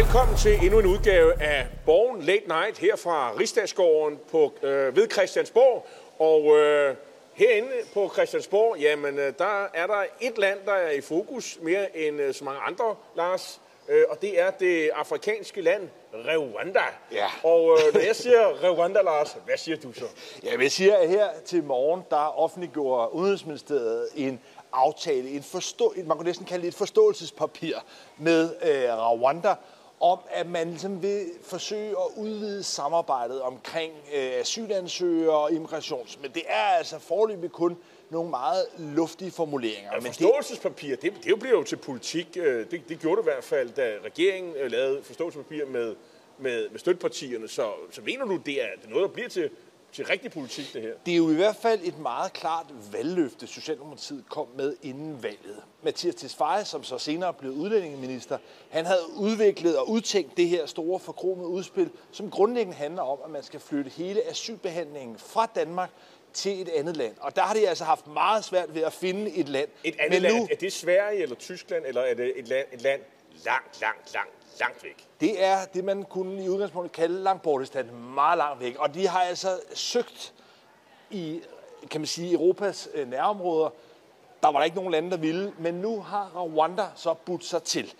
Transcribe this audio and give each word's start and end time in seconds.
Velkommen 0.00 0.36
til 0.36 0.64
endnu 0.64 0.78
en 0.78 0.86
udgave 0.86 1.42
af 1.42 1.66
Borgen 1.86 2.22
Late 2.22 2.48
Night 2.48 2.78
her 2.78 2.96
fra 2.96 3.32
Rigsdagsgården 3.38 4.18
på, 4.30 4.52
øh, 4.62 4.96
ved 4.96 5.10
Christiansborg. 5.10 5.86
Og 6.18 6.58
øh, 6.58 6.94
herinde 7.32 7.72
på 7.94 8.10
Christiansborg, 8.14 8.78
jamen 8.78 9.18
øh, 9.18 9.32
der 9.38 9.64
er 9.74 9.86
der 9.86 10.04
et 10.20 10.38
land, 10.38 10.58
der 10.64 10.72
er 10.72 10.90
i 10.90 11.00
fokus 11.00 11.58
mere 11.62 11.98
end 11.98 12.20
øh, 12.20 12.34
så 12.34 12.44
mange 12.44 12.60
andre, 12.60 12.96
Lars. 13.16 13.60
Øh, 13.88 14.04
og 14.08 14.22
det 14.22 14.40
er 14.40 14.50
det 14.50 14.90
afrikanske 14.94 15.62
land 15.62 15.88
Rwanda. 16.14 16.84
Ja. 17.12 17.26
Og 17.42 17.78
øh, 17.78 17.94
når 17.94 18.00
jeg 18.00 18.16
siger 18.16 18.70
Rwanda, 18.70 19.02
Lars, 19.02 19.36
hvad 19.44 19.56
siger 19.56 19.76
du 19.76 19.92
så? 19.92 20.04
Ja, 20.44 20.60
jeg 20.60 20.72
siger, 20.72 20.96
at 20.96 21.08
her 21.08 21.28
til 21.44 21.64
morgen, 21.64 22.02
der 22.10 22.38
offentliggjorde 22.38 23.14
Udenrigsministeriet 23.14 24.08
en 24.16 24.40
aftale, 24.72 25.30
en 25.30 25.42
forstå, 25.42 25.94
man 25.96 26.16
kunne 26.16 26.26
næsten 26.26 26.46
kalde 26.46 26.62
det 26.62 26.68
et 26.68 26.74
forståelsespapir 26.78 27.74
med 28.18 28.50
øh, 28.62 28.88
Rwanda, 29.12 29.54
om 30.00 30.18
at 30.30 30.46
man 30.46 30.70
ligesom 30.70 31.02
vil 31.02 31.26
forsøge 31.42 31.90
at 31.90 32.06
udvide 32.16 32.62
samarbejdet 32.62 33.42
omkring 33.42 33.92
øh, 34.14 34.30
asylansøgere 34.40 35.38
og 35.38 35.52
immigrations. 35.52 36.18
Men 36.22 36.30
det 36.30 36.42
er 36.48 36.62
altså 36.78 36.98
forløbig 36.98 37.52
kun 37.52 37.76
nogle 38.10 38.30
meget 38.30 38.66
luftige 38.78 39.30
formuleringer. 39.30 39.90
Ja, 39.92 39.98
forståelsespapir, 39.98 40.96
det, 40.96 41.12
det 41.24 41.38
bliver 41.40 41.56
jo 41.56 41.62
til 41.62 41.76
politik. 41.76 42.36
Øh, 42.36 42.70
Det, 42.70 42.88
det 42.88 43.00
gjorde 43.00 43.16
det 43.16 43.22
i 43.22 43.30
hvert 43.32 43.44
fald, 43.44 43.70
da 43.70 43.96
regeringen 44.04 44.54
øh, 44.56 44.70
lavede 44.70 45.02
forståelsespapir 45.02 45.66
med, 45.66 45.94
med, 46.38 46.68
med 46.70 46.78
støttepartierne. 46.78 47.48
Så, 47.48 47.70
så 47.90 48.00
mener 48.02 48.24
du, 48.24 48.36
det 48.36 48.62
er 48.62 48.66
noget, 48.88 49.08
der 49.08 49.14
bliver 49.14 49.28
til, 49.28 49.50
til 49.92 50.06
rigtig 50.06 50.30
politik, 50.30 50.72
det 50.72 50.82
her? 50.82 50.92
Det 51.06 51.12
er 51.12 51.16
jo 51.16 51.30
i 51.30 51.34
hvert 51.34 51.56
fald 51.56 51.80
et 51.82 51.98
meget 51.98 52.32
klart 52.32 52.66
valgløfte, 52.92 53.46
Socialdemokratiet 53.46 54.24
kom 54.28 54.46
med 54.56 54.76
inden 54.82 55.22
valget. 55.22 55.62
Mathias 55.82 56.14
Tesfaye, 56.14 56.64
som 56.64 56.82
så 56.82 56.98
senere 56.98 57.34
blev 57.34 57.52
udlændingeminister, 57.52 58.38
han 58.70 58.86
havde 58.86 59.02
udviklet 59.16 59.78
og 59.78 59.90
udtænkt 59.90 60.36
det 60.36 60.48
her 60.48 60.66
store 60.66 61.00
forkromede 61.00 61.48
udspil, 61.48 61.90
som 62.12 62.30
grundlæggende 62.30 62.76
handler 62.76 63.02
om, 63.02 63.18
at 63.24 63.30
man 63.30 63.42
skal 63.42 63.60
flytte 63.60 63.90
hele 63.90 64.30
asylbehandlingen 64.30 65.18
fra 65.18 65.46
Danmark 65.54 65.90
til 66.32 66.60
et 66.60 66.68
andet 66.68 66.96
land. 66.96 67.14
Og 67.20 67.36
der 67.36 67.42
har 67.42 67.54
de 67.54 67.68
altså 67.68 67.84
haft 67.84 68.06
meget 68.06 68.44
svært 68.44 68.74
ved 68.74 68.82
at 68.82 68.92
finde 68.92 69.30
et 69.30 69.48
land. 69.48 69.68
Et 69.84 69.94
andet 69.98 70.22
Men 70.22 70.22
land, 70.22 70.36
nu, 70.36 70.48
er 70.50 70.56
det 70.56 70.72
Sverige 70.72 71.22
eller 71.22 71.36
Tyskland, 71.36 71.84
eller 71.86 72.00
er 72.00 72.14
det 72.14 72.32
et 72.36 72.48
land, 72.48 72.66
et 72.72 72.82
land 72.82 73.00
langt, 73.44 73.80
langt, 73.80 74.12
langt, 74.14 74.39
langt 74.60 74.84
væk? 74.84 75.06
det 75.20 75.44
er 75.44 75.64
det, 75.74 75.84
man 75.84 76.02
kunne 76.02 76.44
i 76.44 76.48
udgangspunktet 76.48 76.92
kalde 76.92 77.22
Langbortistan, 77.22 77.94
meget 77.94 78.38
langt 78.38 78.60
væk. 78.60 78.76
Og 78.78 78.94
de 78.94 79.08
har 79.08 79.20
altså 79.20 79.60
søgt 79.74 80.34
i, 81.10 81.40
kan 81.90 82.00
man 82.00 82.06
sige, 82.06 82.32
Europas 82.32 82.88
øh, 82.94 83.10
nærområder. 83.10 83.70
Der 84.42 84.48
var 84.48 84.58
der 84.58 84.64
ikke 84.64 84.76
nogen 84.76 84.92
lande, 84.92 85.10
der 85.10 85.16
ville, 85.16 85.52
men 85.58 85.74
nu 85.74 86.00
har 86.00 86.30
Rwanda 86.34 86.86
så 86.94 87.14
budt 87.14 87.44
sig 87.44 87.62
til. 87.62 87.94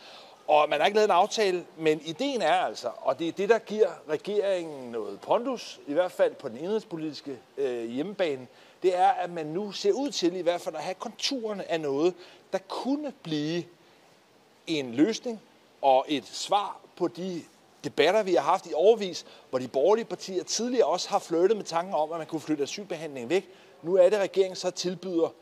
Og 0.49 0.69
man 0.69 0.81
har 0.81 0.87
ikke 0.87 0.97
lavet 0.97 1.09
en 1.09 1.15
aftale, 1.15 1.65
men 1.77 2.01
ideen 2.01 2.43
er 2.43 2.53
altså, 2.53 2.91
og 2.97 3.19
det 3.19 3.29
er 3.29 3.33
det, 3.33 3.49
der 3.49 3.59
giver 3.59 3.89
regeringen 4.09 4.93
noget 4.93 5.21
pondus, 5.21 5.81
i 5.87 5.93
hvert 5.93 6.13
fald 6.13 6.35
på 6.35 6.49
den 6.49 6.57
indrigspolitiske 6.57 7.39
øh, 7.57 7.91
hjemmebane, 7.91 8.47
det 8.83 8.97
er, 8.97 9.09
at 9.09 9.31
man 9.31 9.47
nu 9.47 9.73
ser 9.73 9.93
ud 9.93 10.11
til 10.11 10.37
i 10.37 10.43
hvert 10.43 10.61
fald 10.61 10.75
at 10.75 10.83
have 10.83 10.95
konturerne 10.95 11.71
af 11.71 11.81
noget, 11.81 12.15
der 12.53 12.59
kunne 12.69 13.13
blive 13.23 13.65
en 14.67 14.95
løsning 14.95 15.41
og 15.83 16.05
et 16.09 16.27
svar 16.27 16.81
på 16.97 17.09
de 17.09 17.43
debatter, 17.85 18.23
vi 18.23 18.35
har 18.35 18.43
haft 18.43 18.67
i 18.67 18.73
overvis, 18.75 19.27
hvor 19.51 19.59
de 19.59 19.69
borgerlige 19.69 20.05
partier 20.05 20.45
tidligere 20.45 20.87
også 20.87 21.09
har 21.09 21.19
flyttet 21.19 21.57
med 21.57 21.65
tanken 21.65 21.95
om, 21.95 22.13
at 22.13 22.19
man 22.19 22.27
kunne 22.27 22.41
flytte 22.41 22.63
asylbehandlingen 22.63 23.31
væk. 23.31 23.49
Nu 23.83 23.97
er 23.97 24.03
det, 24.09 24.17
at 24.17 24.23
regeringen 24.23 24.57
så 24.57 24.71
tilbyder 24.71 25.35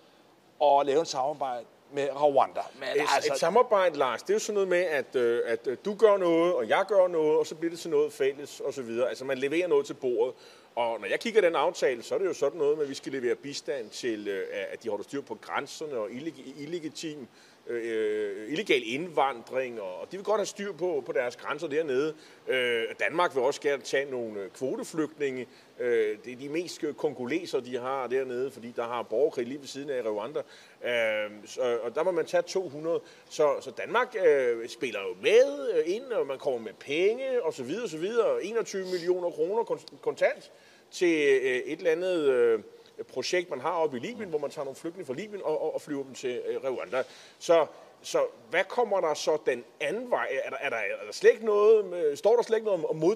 at 0.63 0.87
lave 0.87 1.03
et 1.03 1.09
samarbejde 1.09 1.65
med 1.93 2.09
Rwanda. 2.23 2.61
Men 2.79 2.89
Et, 2.95 3.01
altså, 3.15 3.33
et 3.33 3.39
samarbejde, 3.41 3.99
Lars, 3.99 4.23
det 4.23 4.31
er 4.31 4.35
jo 4.35 4.39
sådan 4.39 4.55
noget 4.55 4.69
med, 4.69 4.79
at, 4.83 5.17
øh, 5.17 5.43
at 5.47 5.67
øh, 5.67 5.77
du 5.85 5.95
gør 5.95 6.17
noget, 6.17 6.55
og 6.55 6.69
jeg 6.69 6.85
gør 6.89 7.09
noget, 7.09 7.39
og 7.39 7.47
så 7.47 7.55
bliver 7.55 7.71
det 7.71 7.81
til 7.81 7.91
noget 7.91 8.13
fælles, 8.13 8.61
og 8.61 8.75
så 8.75 8.83
videre. 8.83 9.09
Altså, 9.09 9.25
man 9.25 9.39
leverer 9.39 9.69
noget 9.69 9.87
til 9.87 9.95
bordet. 9.95 10.35
Og 10.77 11.01
når 11.01 11.07
jeg 11.09 11.21
kigger 11.21 11.41
den 11.41 11.55
aftale, 11.55 12.03
så 12.03 12.15
er 12.15 12.19
det 12.19 12.27
jo 12.27 12.35
sådan 12.35 12.59
noget 12.59 12.77
med, 12.77 12.85
at 12.85 12.91
vi 12.91 12.95
skal 12.95 13.13
levere 13.13 13.35
bistand 13.35 13.91
til, 13.91 14.29
øh, 14.29 14.47
at 14.73 14.83
de 14.83 14.89
holder 14.89 15.05
styr 15.05 15.21
på 15.21 15.35
grænserne 15.41 15.97
og 15.99 16.09
illeg- 16.11 16.61
illegitim 16.63 17.27
øh, 17.69 18.53
illegal 18.53 18.83
indvandring, 18.85 19.81
og, 19.81 20.01
og 20.01 20.13
de 20.13 20.17
vil 20.17 20.25
godt 20.25 20.39
have 20.39 20.47
styr 20.47 20.73
på, 20.73 21.03
på 21.07 21.13
deres 21.13 21.37
grænser 21.37 21.69
dernede. 21.69 22.15
Øh, 22.49 22.85
Danmark 23.01 23.35
vil 23.35 23.43
også 23.43 23.61
gerne 23.61 23.83
tage 23.83 24.11
nogle 24.11 24.41
øh, 24.41 24.51
kvoteflygtninge. 24.51 25.47
Øh, 25.79 26.19
det 26.25 26.33
er 26.33 26.37
de 26.37 26.49
mest 26.49 26.85
øh, 26.85 26.95
kongoleser, 26.95 27.61
de 27.61 27.79
har 27.79 28.07
dernede, 28.07 28.51
fordi 28.51 28.73
der 28.77 28.85
har 28.85 29.03
borgerkrig 29.03 29.47
lige 29.47 29.61
ved 29.61 29.67
siden 29.67 29.91
af 29.91 30.03
Rwanda. 30.03 30.39
Øh, 30.85 31.31
så, 31.47 31.79
og 31.83 31.95
der 31.95 32.03
må 32.05 32.11
man 32.11 32.27
tage 32.27 32.43
200. 32.43 33.01
Så, 33.31 33.55
så 33.61 33.71
Danmark 33.71 34.17
øh, 34.27 34.69
spiller 34.69 35.01
jo 35.01 35.17
med 35.23 35.75
øh, 35.75 35.95
ind, 35.95 36.05
og 36.05 36.27
man 36.27 36.39
kommer 36.39 36.61
med 36.61 36.73
penge 36.81 37.43
og 37.43 37.55
så 37.55 37.63
videre, 37.63 37.85
og 37.85 37.91
så 37.91 37.99
videre. 37.99 38.45
21 38.45 38.85
millioner 38.85 39.31
kroner 39.31 39.79
kontant 40.03 40.53
til 40.91 41.39
øh, 41.43 41.57
et 41.57 41.79
eller 41.79 41.91
andet... 41.91 42.29
Øh, 42.29 42.61
projekt, 43.05 43.51
man 43.51 43.61
har 43.61 43.73
oppe 43.73 43.97
i 43.97 44.01
Libyen, 44.01 44.29
hvor 44.29 44.39
man 44.39 44.51
tager 44.51 44.65
nogle 44.65 44.77
flygtninge 44.77 45.07
fra 45.07 45.15
Libyen 45.15 45.43
og, 45.45 45.63
og, 45.63 45.75
og 45.75 45.81
flyver 45.81 46.03
dem 46.03 46.15
til 46.15 46.43
øh, 46.47 46.65
Rwanda. 46.65 47.03
Så, 47.39 47.67
så 48.03 48.25
hvad 48.51 48.65
kommer 48.65 49.01
der 49.01 49.15
så 49.15 49.39
den 49.47 49.65
anden 49.81 50.11
vej? 50.11 50.29
Er 50.45 50.51
der, 50.51 50.57
er 50.61 50.71
der, 50.71 50.77
er 50.77 51.05
der 51.07 51.13
slet 51.13 51.31
ikke 51.31 51.47
noget, 51.47 51.85
med, 51.85 52.17
står 52.17 52.37
der 52.37 52.43
slet 52.43 52.57
ikke 52.57 52.67
noget 52.67 52.85
om, 52.85 53.03
om 53.03 53.13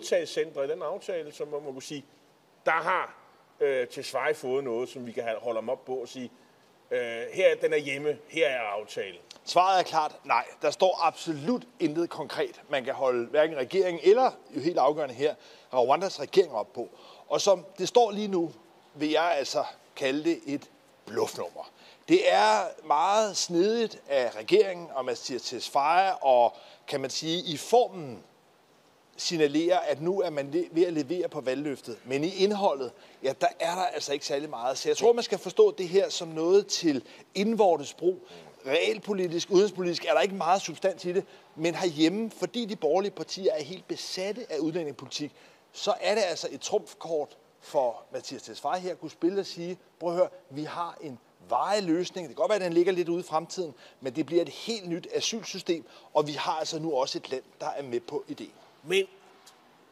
i 0.65 0.69
den 0.69 0.82
aftale, 0.82 1.32
som 1.32 1.48
man 1.48 1.62
må 1.62 1.72
kunne 1.72 1.82
sige, 1.82 2.04
der 2.65 2.70
har 2.70 3.22
øh, 3.60 3.88
til 3.88 4.04
Sverige 4.04 4.34
fået 4.34 4.65
noget, 4.65 4.88
som 4.88 5.06
vi 5.06 5.12
kan 5.12 5.25
holde 5.38 5.60
dem 5.60 5.69
op 5.69 5.84
på 5.84 5.94
og 5.94 6.09
sige, 6.09 6.31
øh, 6.91 7.22
her 7.32 7.54
den 7.62 7.72
er 7.72 7.76
hjemme, 7.76 8.19
her 8.28 8.49
er 8.49 8.60
aftalen. 8.60 9.20
Svaret 9.44 9.78
er 9.78 9.82
klart 9.82 10.16
nej. 10.25 10.44
Der 10.62 10.70
står 10.70 10.99
absolut 11.03 11.62
intet 11.81 12.10
konkret, 12.10 12.60
man 12.69 12.84
kan 12.84 12.94
holde 12.94 13.26
hverken 13.26 13.56
regeringen 13.56 14.00
eller, 14.04 14.31
jo 14.56 14.60
helt 14.60 14.78
afgørende 14.78 15.14
her, 15.14 15.34
Rwandas 15.72 16.20
regering 16.20 16.53
op 16.53 16.72
på. 16.72 16.88
Og 17.28 17.41
som 17.41 17.66
det 17.78 17.88
står 17.88 18.10
lige 18.10 18.28
nu, 18.28 18.53
vil 18.95 19.11
jeg 19.11 19.35
altså 19.39 19.65
kalde 19.97 20.25
det 20.25 20.41
et 20.47 20.71
bluffnummer. 21.07 21.71
Det 22.09 22.33
er 22.33 22.65
meget 22.87 23.37
snedigt 23.37 24.03
af 24.09 24.37
regeringen 24.37 24.89
og 24.95 25.05
Mathias 25.05 25.43
Tesfaye 25.43 26.15
og 26.15 26.57
kan 26.89 27.01
man 27.01 27.11
sige 27.11 27.43
i 27.43 27.57
formen 27.57 28.23
signalerer, 29.17 29.79
at 29.79 30.01
nu 30.01 30.21
er 30.21 30.31
man 30.31 30.53
ved 30.71 30.87
at 30.87 30.93
levere 30.93 31.29
på 31.29 31.41
valgløftet. 31.41 31.99
Men 32.05 32.25
i 32.25 32.35
indholdet, 32.35 32.93
ja, 33.23 33.33
der 33.41 33.47
er 33.61 33.75
der 33.75 33.83
altså 33.83 34.13
ikke 34.13 34.27
særlig 34.27 34.51
meget. 34.51 34.79
Så 34.79 34.89
jeg 34.89 34.97
tror, 34.97 35.13
man 35.13 35.25
skal 35.25 35.39
forstå 35.39 35.71
det 35.71 35.89
her 35.89 36.09
som 36.09 36.29
noget 36.29 36.67
til 36.67 37.05
indvortes 37.35 37.95
brug. 37.95 38.19
Realpolitisk, 38.67 39.51
udenrigspolitisk 39.51 40.05
er 40.05 40.13
der 40.13 40.21
ikke 40.21 40.35
meget 40.35 40.63
substans 40.63 41.05
i 41.05 41.13
det, 41.13 41.25
men 41.57 41.75
herhjemme, 41.75 42.31
fordi 42.31 42.65
de 42.65 42.77
borgerlige 42.77 43.11
partier 43.11 43.53
er 43.53 43.63
helt 43.63 43.89
besatte 43.89 44.47
af 44.53 44.59
udlændingepolitik, 44.59 45.33
så 45.73 45.95
er 46.01 46.15
det 46.15 46.23
altså 46.23 46.49
et 46.51 46.61
trumfkort 46.61 47.37
for 47.62 48.05
Mathias 48.12 48.43
Tesfaye 48.43 48.81
her 48.81 48.95
kunne 48.95 49.11
spille 49.11 49.41
og 49.41 49.47
sige, 49.47 49.78
prøv 50.00 50.11
at 50.11 50.17
høre, 50.17 50.28
vi 50.50 50.65
har 50.65 50.99
en 51.00 51.19
varig 51.49 51.83
løsning. 51.83 52.28
Det 52.28 52.37
kan 52.37 52.43
godt 52.43 52.49
være, 52.49 52.56
at 52.56 52.65
den 52.65 52.73
ligger 52.73 52.93
lidt 52.93 53.09
ude 53.09 53.21
i 53.21 53.23
fremtiden, 53.23 53.75
men 54.00 54.17
det 54.17 54.27
bliver 54.27 54.43
et 54.43 54.49
helt 54.49 54.89
nyt 54.89 55.09
asylsystem, 55.15 55.84
og 56.15 56.27
vi 56.27 56.33
har 56.33 56.53
altså 56.53 56.78
nu 56.78 56.93
også 56.93 57.19
et 57.19 57.31
land, 57.31 57.43
der 57.61 57.67
er 57.67 57.83
med 57.83 58.00
på 58.00 58.25
ideen. 58.28 58.53
Men 58.83 59.06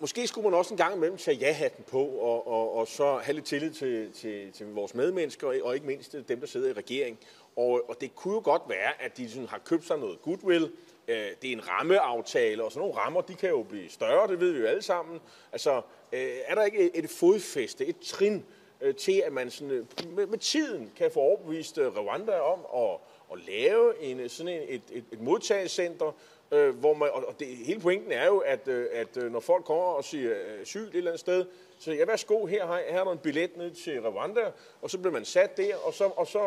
måske 0.01 0.27
skulle 0.27 0.51
man 0.51 0.59
også 0.59 0.75
en 0.75 0.79
gang 0.79 0.95
imellem 0.95 1.19
tage 1.19 1.37
ja-hatten 1.37 1.85
på, 1.85 2.05
og, 2.05 2.47
og, 2.47 2.75
og 2.75 2.89
så 2.89 3.19
have 3.19 3.35
lidt 3.35 3.47
tillid 3.47 3.71
til, 3.71 4.13
til, 4.13 4.53
til 4.53 4.67
vores 4.67 4.95
medmennesker, 4.95 5.63
og, 5.65 5.75
ikke 5.75 5.87
mindst 5.87 6.17
dem, 6.29 6.41
der 6.41 6.47
sidder 6.47 6.71
i 6.71 6.73
regering. 6.73 7.19
Og, 7.57 7.83
og 7.89 7.97
det 8.01 8.15
kunne 8.15 8.35
jo 8.35 8.41
godt 8.45 8.63
være, 8.69 9.03
at 9.03 9.17
de 9.17 9.31
sådan 9.31 9.49
har 9.49 9.59
købt 9.59 9.87
sig 9.87 9.99
noget 9.99 10.23
goodwill. 10.23 10.73
Øh, 11.09 11.17
Det 11.43 11.49
er 11.49 11.53
en 11.53 11.69
rammeaftale, 11.69 12.65
og 12.65 12.73
sådan 12.73 12.81
nogle 12.89 13.01
rammer, 13.01 13.21
de 13.21 13.35
kan 13.35 13.49
jo 13.51 13.63
blive 13.63 13.89
større, 13.91 14.29
det 14.29 14.41
ved 14.41 14.53
vi 14.53 14.59
jo 14.61 14.67
alle 14.67 14.83
sammen. 14.83 15.21
Altså, 15.53 15.83
øh, 16.13 16.37
er 16.47 16.55
der 16.55 16.63
ikke 16.65 16.79
et, 16.79 17.05
et 17.05 17.11
fodfæste, 17.11 17.87
et 17.87 17.97
trin 18.01 18.45
øh, 18.81 18.95
til, 18.95 19.23
at 19.27 19.33
man 19.33 19.51
sådan, 19.51 19.71
øh, 19.71 19.87
med, 20.17 20.27
med 20.27 20.39
tiden 20.39 20.93
kan 20.97 21.11
få 21.11 21.21
overbevist 21.21 21.79
øh, 21.79 21.99
Rwanda 21.99 22.39
om 22.41 22.67
at, 22.77 22.99
at 23.33 23.39
lave 23.49 24.03
en, 24.03 24.21
øh, 24.21 24.31
sådan 24.31 24.53
en, 24.53 24.63
et, 24.69 24.83
et, 24.93 25.05
et 25.13 25.21
modtagelsescenter, 25.21 26.13
øh, 26.53 26.75
hvor 26.79 26.95
man, 26.95 27.09
og 27.13 27.35
det, 27.39 27.47
hele 27.49 27.81
pointen 27.81 28.13
er 28.13 28.27
jo, 28.27 28.39
at, 28.39 28.69
øh, 28.69 28.87
at 28.93 29.17
øh, 29.17 29.33
når 29.33 29.41
folk 29.41 29.65
kommer 29.65 29.85
og 29.85 30.05
siger 30.05 30.31
øh, 30.31 30.61
et 30.61 30.77
eller 30.95 31.11
andet 31.11 31.21
sted, 31.21 31.47
så 31.79 31.93
ja, 31.93 32.05
værsgo, 32.05 32.47
her, 32.47 32.67
har- 32.67 32.83
her 32.89 33.01
er 33.01 33.05
der 33.05 33.13
en 33.13 33.19
billet 33.19 33.57
ned 33.57 33.71
til 33.71 34.01
Rwanda, 34.09 34.51
og 34.83 34.91
så 34.91 34.99
bliver 34.99 35.13
man 35.13 35.25
sat 35.25 35.57
der, 35.57 35.77
og 35.77 35.95
så, 35.95 36.05
og 36.05 36.27
så, 36.27 36.39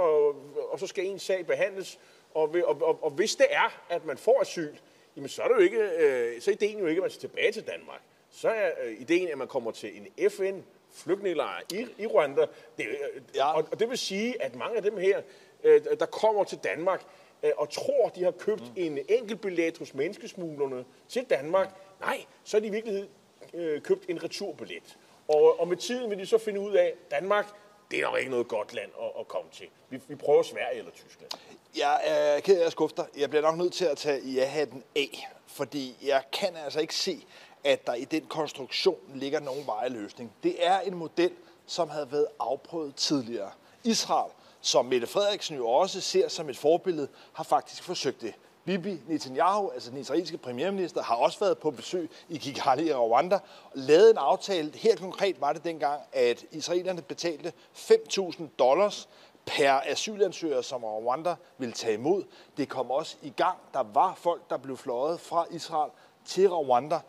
og 0.71 0.79
så 0.79 0.87
skal 0.87 1.05
en 1.05 1.19
sag 1.19 1.45
behandles, 1.47 1.99
og, 2.35 2.55
og, 2.65 2.81
og, 2.81 3.03
og 3.03 3.09
hvis 3.11 3.35
det 3.35 3.45
er, 3.49 3.81
at 3.89 4.05
man 4.05 4.17
får 4.17 4.41
asyl, 4.41 4.75
jamen 5.15 5.29
så 5.29 5.41
er 5.41 5.47
det 5.47 5.55
jo 5.55 5.59
ikke, 5.59 5.79
øh, 5.79 6.41
så 6.41 6.51
er 6.51 6.55
ideen 6.55 6.79
jo 6.79 6.85
ikke, 6.85 6.99
at 6.99 7.03
man 7.03 7.11
skal 7.11 7.29
tilbage 7.29 7.51
til 7.51 7.67
Danmark. 7.67 8.01
Så 8.29 8.49
er 8.49 8.71
øh, 8.83 9.01
ideen, 9.01 9.27
at 9.27 9.37
man 9.37 9.47
kommer 9.47 9.71
til 9.71 9.97
en 9.97 10.29
FN 10.29 10.59
flygtningelejr 10.93 11.61
i, 11.73 11.87
i 11.97 12.07
Rwanda. 12.07 12.41
Det, 12.77 12.85
øh, 12.87 13.21
Ja. 13.35 13.57
og, 13.57 13.67
og 13.71 13.79
det 13.79 13.89
vil 13.89 13.97
sige, 13.97 14.41
at 14.41 14.55
mange 14.55 14.77
af 14.77 14.83
dem 14.83 14.97
her, 14.97 15.21
øh, 15.63 15.81
der 15.99 16.05
kommer 16.05 16.43
til 16.43 16.57
Danmark, 16.63 17.03
øh, 17.43 17.51
og 17.57 17.69
tror, 17.69 18.09
de 18.09 18.23
har 18.23 18.31
købt 18.31 18.61
mm. 18.61 18.73
en 18.75 18.99
enkelt 19.09 19.41
billet 19.41 19.77
hos 19.77 19.93
menneskesmuglerne 19.93 20.85
til 21.09 21.23
Danmark. 21.29 21.69
Nej, 21.99 22.25
så 22.43 22.57
har 22.57 22.61
de 22.61 22.67
i 22.67 22.71
virkeligheden 22.71 23.09
øh, 23.53 23.81
købt 23.81 24.09
en 24.09 24.23
returbillet. 24.23 24.97
Og, 25.27 25.59
og 25.59 25.67
med 25.67 25.77
tiden 25.77 26.09
vil 26.09 26.19
de 26.19 26.25
så 26.25 26.37
finde 26.37 26.59
ud 26.59 26.73
af, 26.73 26.85
at 26.85 27.11
Danmark, 27.11 27.47
det 27.93 28.01
er 28.01 28.05
nok 28.05 28.19
ikke 28.19 28.31
noget 28.31 28.47
godt 28.47 28.73
land 28.73 28.91
at, 29.01 29.11
at 29.19 29.27
komme 29.27 29.51
til. 29.51 29.65
Vi, 29.89 29.99
vi 30.07 30.15
prøver 30.15 30.43
Sverige 30.43 30.77
eller 30.77 30.91
Tyskland. 30.91 31.31
Jeg 31.77 32.01
er 32.03 32.39
ked 32.39 32.61
af 32.61 32.65
at 32.65 32.71
skuffe 32.71 32.95
dig. 32.95 33.05
Jeg 33.17 33.29
bliver 33.29 33.41
nok 33.41 33.57
nødt 33.57 33.73
til 33.73 33.85
at 33.85 33.97
tage 33.97 34.21
ja-hatten 34.33 34.83
af, 34.95 35.27
fordi 35.47 35.97
jeg 36.03 36.23
kan 36.31 36.55
altså 36.55 36.79
ikke 36.79 36.95
se, 36.95 37.25
at 37.63 37.87
der 37.87 37.93
i 37.93 38.05
den 38.05 38.25
konstruktion 38.25 38.97
ligger 39.15 39.39
nogen 39.39 39.67
veje 39.67 39.89
løsning. 39.89 40.31
Det 40.43 40.65
er 40.65 40.79
en 40.79 40.95
model, 40.95 41.31
som 41.65 41.89
havde 41.89 42.11
været 42.11 42.27
afprøvet 42.39 42.95
tidligere. 42.95 43.51
Israel, 43.83 44.31
som 44.61 44.85
Mette 44.85 45.07
Frederiksen 45.07 45.55
jo 45.57 45.67
også 45.67 46.01
ser 46.01 46.27
som 46.27 46.49
et 46.49 46.57
forbillede, 46.57 47.07
har 47.33 47.43
faktisk 47.43 47.83
forsøgt 47.83 48.21
det. 48.21 48.33
Bibi 48.65 49.01
Netanyahu, 49.07 49.69
altså 49.69 49.89
den 49.89 49.97
israelske 49.99 50.37
premierminister, 50.37 51.03
har 51.03 51.15
også 51.15 51.39
været 51.39 51.57
på 51.57 51.71
besøg 51.71 52.09
i 52.29 52.37
Kigali 52.37 52.89
i 52.89 52.93
Rwanda 52.93 53.35
og 53.35 53.71
lavet 53.73 54.11
en 54.11 54.17
aftale. 54.17 54.71
Helt 54.75 54.99
konkret 54.99 55.41
var 55.41 55.53
det 55.53 55.63
dengang, 55.63 56.01
at 56.13 56.45
israelerne 56.51 57.01
betalte 57.01 57.53
5.000 57.75 58.43
dollars 58.59 59.09
per 59.45 59.79
asylansøger, 59.85 60.61
som 60.61 60.83
Rwanda 60.83 61.35
ville 61.57 61.73
tage 61.73 61.93
imod. 61.93 62.23
Det 62.57 62.69
kom 62.69 62.91
også 62.91 63.17
i 63.21 63.29
gang. 63.29 63.57
Der 63.73 63.83
var 63.93 64.15
folk, 64.15 64.49
der 64.49 64.57
blev 64.57 64.77
fløjet 64.77 65.19
fra 65.19 65.45
Israel 65.51 65.91
til 66.25 66.49
Rwanda. 66.49 66.99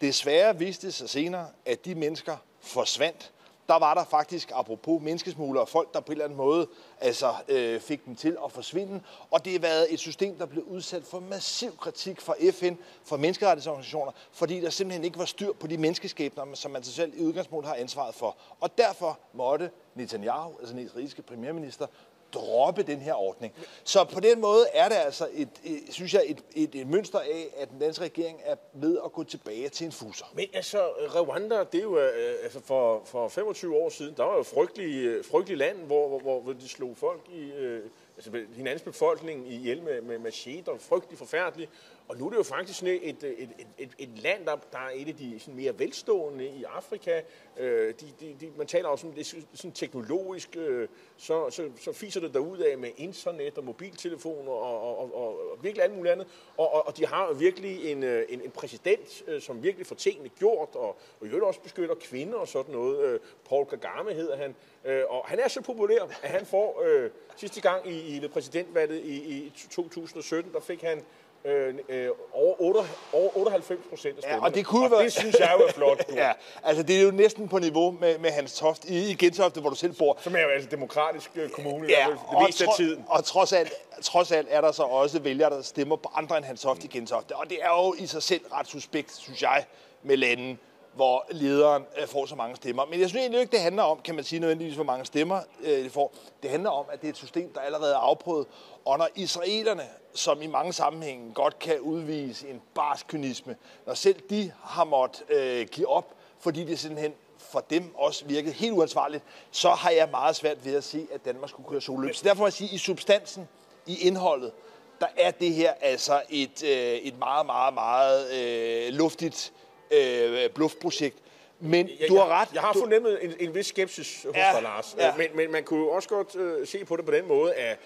Desværre 0.00 0.58
viste 0.58 0.86
det 0.86 0.94
sig 0.94 1.10
senere, 1.10 1.46
at 1.66 1.84
de 1.84 1.94
mennesker 1.94 2.36
forsvandt 2.60 3.32
der 3.72 3.78
var 3.78 3.94
der 3.94 4.04
faktisk, 4.04 4.50
apropos 4.54 5.02
menneskesmuglere, 5.02 5.66
folk, 5.66 5.94
der 5.94 6.00
på 6.00 6.06
en 6.06 6.12
eller 6.12 6.24
anden 6.24 6.36
måde 6.36 6.68
altså, 7.00 7.34
øh, 7.48 7.80
fik 7.80 8.04
dem 8.06 8.16
til 8.16 8.36
at 8.44 8.52
forsvinde. 8.52 9.00
Og 9.30 9.44
det 9.44 9.52
har 9.52 9.60
været 9.60 9.92
et 9.92 9.98
system, 9.98 10.38
der 10.38 10.46
blev 10.46 10.62
udsat 10.62 11.04
for 11.04 11.20
massiv 11.20 11.76
kritik 11.76 12.20
fra 12.20 12.34
FN, 12.52 12.74
fra 13.04 13.16
menneskerettighedsorganisationer, 13.16 14.12
fordi 14.32 14.60
der 14.60 14.70
simpelthen 14.70 15.04
ikke 15.04 15.18
var 15.18 15.24
styr 15.24 15.52
på 15.52 15.66
de 15.66 15.78
menneskeskæbner, 15.78 16.44
som 16.54 16.70
man 16.70 16.82
sig 16.82 16.94
selv 16.94 17.12
i 17.16 17.22
udgangspunktet 17.22 17.68
har 17.68 17.76
ansvaret 17.76 18.14
for. 18.14 18.36
Og 18.60 18.78
derfor 18.78 19.18
måtte 19.32 19.70
Netanyahu, 19.94 20.52
altså 20.58 20.74
den 20.74 20.84
israelske 20.84 21.22
premierminister, 21.22 21.86
droppe 22.34 22.82
den 22.82 22.98
her 22.98 23.14
ordning. 23.14 23.54
Så 23.84 24.04
på 24.04 24.20
den 24.20 24.40
måde 24.40 24.66
er 24.74 24.88
det 24.88 24.96
altså, 24.96 25.28
et, 25.32 25.48
et, 25.64 25.82
synes 25.90 26.14
jeg, 26.14 26.22
et, 26.26 26.44
et, 26.54 26.74
et 26.74 26.86
mønster 26.86 27.18
af, 27.18 27.46
at 27.56 27.70
den 27.70 27.78
danske 27.78 28.04
regering 28.04 28.40
er 28.44 28.54
ved 28.72 28.98
at 29.04 29.12
gå 29.12 29.24
tilbage 29.24 29.68
til 29.68 29.84
en 29.84 29.92
fuser. 29.92 30.26
Men 30.34 30.46
altså, 30.54 30.78
Rwanda, 30.88 31.64
det 31.72 31.78
er 31.78 31.82
jo 31.82 31.98
øh, 31.98 32.34
altså 32.42 32.60
for, 32.60 33.02
for 33.04 33.28
25 33.28 33.76
år 33.76 33.88
siden, 33.88 34.14
der 34.16 34.24
var 34.24 34.34
jo 34.34 34.40
et 34.40 34.46
øh, 34.46 34.54
frygteligt, 34.54 35.26
frygteligt 35.26 35.58
land, 35.58 35.78
hvor, 35.78 36.18
hvor, 36.18 36.40
hvor 36.40 36.52
de 36.52 36.68
slog 36.68 36.96
folk 36.96 37.20
i, 37.34 37.50
øh, 37.50 37.82
altså 38.16 38.30
hinandens 38.54 38.82
befolkning 38.82 39.52
ihjel 39.52 39.82
med, 39.82 40.00
med 40.00 40.18
macheter, 40.18 40.72
frygtelig 40.78 41.18
forfærdeligt. 41.18 41.70
Og 42.12 42.18
nu 42.18 42.26
er 42.26 42.30
det 42.30 42.36
jo 42.36 42.42
faktisk 42.42 42.82
et, 42.82 43.00
et, 43.02 43.24
et, 43.24 43.48
et, 43.78 43.90
et 43.98 44.08
land, 44.18 44.46
der, 44.46 44.56
der 44.72 44.78
er 44.78 44.90
et 44.94 45.08
af 45.08 45.16
de 45.16 45.40
sådan 45.40 45.54
mere 45.54 45.78
velstående 45.78 46.46
i 46.46 46.64
Afrika. 46.64 47.20
Øh, 47.58 47.94
de, 48.00 48.06
de, 48.20 48.36
de, 48.40 48.52
man 48.56 48.66
taler 48.66 48.88
også 48.88 49.06
om 49.06 49.12
det 49.12 49.26
sådan 49.54 49.72
teknologisk, 49.72 50.56
øh, 50.56 50.88
så, 51.16 51.50
så, 51.50 51.70
så 51.80 51.92
fiser 51.92 52.20
det 52.20 52.34
derud 52.34 52.58
af 52.58 52.78
med 52.78 52.90
internet 52.96 53.58
og 53.58 53.64
mobiltelefoner 53.64 54.52
og, 54.52 54.82
og, 54.82 54.98
og, 54.98 55.14
og, 55.14 55.50
og 55.52 55.58
virkelig 55.62 55.84
alt 55.84 55.96
muligt 55.96 56.12
andet. 56.12 56.26
Og, 56.56 56.74
og, 56.74 56.86
og 56.86 56.96
de 56.96 57.06
har 57.06 57.32
virkelig 57.32 57.92
en, 57.92 58.02
øh, 58.02 58.24
en, 58.28 58.40
en 58.40 58.50
præsident, 58.50 59.22
øh, 59.26 59.40
som 59.40 59.62
virkelig 59.62 59.86
får 59.86 59.96
tingene 59.96 60.28
gjort, 60.28 60.68
og, 60.74 60.96
og 61.20 61.26
i 61.26 61.40
også 61.42 61.60
beskytter 61.60 61.94
kvinder 61.94 62.38
og 62.38 62.48
sådan 62.48 62.74
noget. 62.74 63.04
Øh, 63.04 63.20
Paul 63.48 63.66
Kagame 63.66 64.14
hedder 64.14 64.36
han. 64.36 64.54
Øh, 64.84 65.02
og 65.08 65.24
han 65.26 65.38
er 65.38 65.48
så 65.48 65.60
populær, 65.60 66.02
at 66.22 66.30
han 66.30 66.46
får 66.46 66.82
øh, 66.86 67.10
sidste 67.36 67.60
gang 67.60 67.88
i, 67.88 68.16
i 68.16 68.22
ved 68.22 68.28
præsidentvalget 68.28 69.00
i, 69.04 69.16
i 69.16 69.52
2017, 69.70 70.52
der 70.52 70.60
fik 70.60 70.82
han 70.82 71.02
øh, 71.44 71.74
øh, 71.88 72.08
over, 72.32 72.54
8, 72.60 72.80
over 73.12 73.36
98 73.36 73.80
procent 73.88 74.16
af 74.16 74.22
stemmerne. 74.22 74.42
Ja, 74.42 74.48
og 74.48 74.54
det, 74.54 74.66
kunne 74.66 74.84
og 74.84 74.90
være... 74.90 75.02
det 75.02 75.12
synes 75.12 75.36
jeg 75.38 75.54
jo 75.58 75.66
er 75.66 75.72
flot. 75.72 76.08
Du. 76.08 76.14
ja, 76.24 76.32
altså 76.62 76.82
det 76.82 76.96
er 76.96 77.02
jo 77.02 77.10
næsten 77.10 77.48
på 77.48 77.58
niveau 77.58 77.90
med, 77.90 78.18
med 78.18 78.30
Hans 78.30 78.58
Toft 78.58 78.84
i, 78.84 79.10
i 79.10 79.14
Gentofte, 79.14 79.60
hvor 79.60 79.70
du 79.70 79.76
selv 79.76 79.92
bor. 79.92 80.18
Som 80.20 80.36
er 80.36 80.40
jo 80.40 80.48
altså 80.48 80.68
demokratisk 80.70 81.30
øh, 81.34 81.50
kommune 81.50 81.88
ja, 81.88 82.06
det 82.10 82.46
meste 82.46 82.64
af 82.64 82.70
tiden. 82.76 83.04
Og 83.08 83.24
trods 83.24 83.52
alt, 83.52 83.72
trods 84.02 84.32
alt 84.32 84.48
er 84.50 84.60
der 84.60 84.72
så 84.72 84.82
også 84.82 85.20
vælgere, 85.20 85.50
der 85.50 85.62
stemmer 85.62 85.96
på 85.96 86.10
andre 86.14 86.36
end 86.36 86.44
Hans 86.44 86.60
Toft 86.60 86.78
mm. 86.78 86.90
i 86.92 86.98
Gentofte. 86.98 87.36
Og 87.36 87.50
det 87.50 87.58
er 87.62 87.84
jo 87.84 87.94
i 87.98 88.06
sig 88.06 88.22
selv 88.22 88.42
ret 88.52 88.68
suspekt, 88.68 89.16
synes 89.16 89.42
jeg, 89.42 89.64
med 90.02 90.16
lande, 90.16 90.56
hvor 90.94 91.26
lederen 91.30 91.84
øh, 92.00 92.06
får 92.06 92.26
så 92.26 92.34
mange 92.34 92.56
stemmer. 92.56 92.84
Men 92.84 93.00
jeg 93.00 93.08
synes 93.08 93.20
egentlig 93.20 93.40
ikke, 93.40 93.52
det 93.52 93.60
handler 93.60 93.82
om, 93.82 94.00
kan 94.04 94.14
man 94.14 94.24
sige 94.24 94.40
nødvendigvis, 94.40 94.74
hvor 94.74 94.84
mange 94.84 95.04
stemmer 95.04 95.40
øh, 95.60 95.84
det 95.84 95.92
får. 95.92 96.14
Det 96.42 96.50
handler 96.50 96.70
om, 96.70 96.86
at 96.92 97.00
det 97.00 97.06
er 97.06 97.12
et 97.12 97.16
system, 97.16 97.52
der 97.52 97.60
allerede 97.60 97.92
er 97.92 97.98
afprøvet. 97.98 98.46
Og 98.84 98.98
når 98.98 99.08
israelerne, 99.14 99.82
som 100.14 100.42
i 100.42 100.46
mange 100.46 100.72
sammenhænge 100.72 101.34
godt 101.34 101.58
kan 101.58 101.80
udvise 101.80 102.48
en 102.48 102.62
barsk 102.74 103.06
kynisme, 103.06 103.56
når 103.86 103.94
selv 103.94 104.20
de 104.30 104.52
har 104.64 104.84
måttet 104.84 105.30
øh, 105.30 105.66
give 105.66 105.88
op, 105.88 106.14
fordi 106.38 106.64
det 106.64 106.78
simpelthen 106.78 107.12
for 107.38 107.60
dem 107.70 107.94
også 107.94 108.24
virkede 108.24 108.54
helt 108.54 108.72
uansvarligt, 108.72 109.24
så 109.50 109.70
har 109.70 109.90
jeg 109.90 110.08
meget 110.10 110.36
svært 110.36 110.64
ved 110.64 110.74
at 110.74 110.84
se, 110.84 111.06
at 111.14 111.24
Danmark 111.24 111.50
skulle 111.50 111.68
køre 111.68 111.80
solløb. 111.80 112.14
Så 112.14 112.24
derfor 112.24 112.38
må 112.38 112.46
jeg 112.46 112.52
sige, 112.52 112.68
at 112.68 112.74
i 112.74 112.78
substansen, 112.78 113.48
i 113.86 114.06
indholdet, 114.06 114.52
der 115.00 115.06
er 115.16 115.30
det 115.30 115.54
her 115.54 115.72
altså 115.80 116.22
et, 116.30 116.64
øh, 116.64 116.70
et 116.94 117.18
meget, 117.18 117.46
meget, 117.46 117.74
meget 117.74 118.32
øh, 118.32 118.92
luftigt 118.92 119.52
øh, 119.92 120.50
bluffprojekt. 120.50 121.16
Men 121.60 121.90
jeg, 122.00 122.08
du 122.08 122.16
har 122.16 122.28
ret. 122.28 122.48
Jeg, 122.48 122.54
jeg 122.54 122.62
har 122.62 122.72
fornemmet 122.72 123.24
en, 123.24 123.34
en 123.40 123.54
vis 123.54 123.66
skepsis 123.66 124.22
hos 124.22 124.36
ja, 124.36 124.50
dig, 124.54 124.62
Lars. 124.62 124.96
Ja. 124.98 125.16
Men, 125.16 125.26
men 125.34 125.52
man 125.52 125.64
kunne 125.64 125.80
jo 125.80 125.88
også 125.88 126.08
godt 126.08 126.36
øh, 126.36 126.66
se 126.66 126.84
på 126.84 126.96
det 126.96 127.04
på 127.04 127.12
den 127.12 127.28
måde, 127.28 127.54
at, 127.54 127.78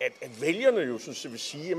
at, 0.00 0.12
at 0.20 0.40
vælgerne 0.40 0.80
jo 0.80 0.98
synes, 0.98 1.30
vil 1.30 1.38
sige, 1.38 1.70
at 1.70 1.78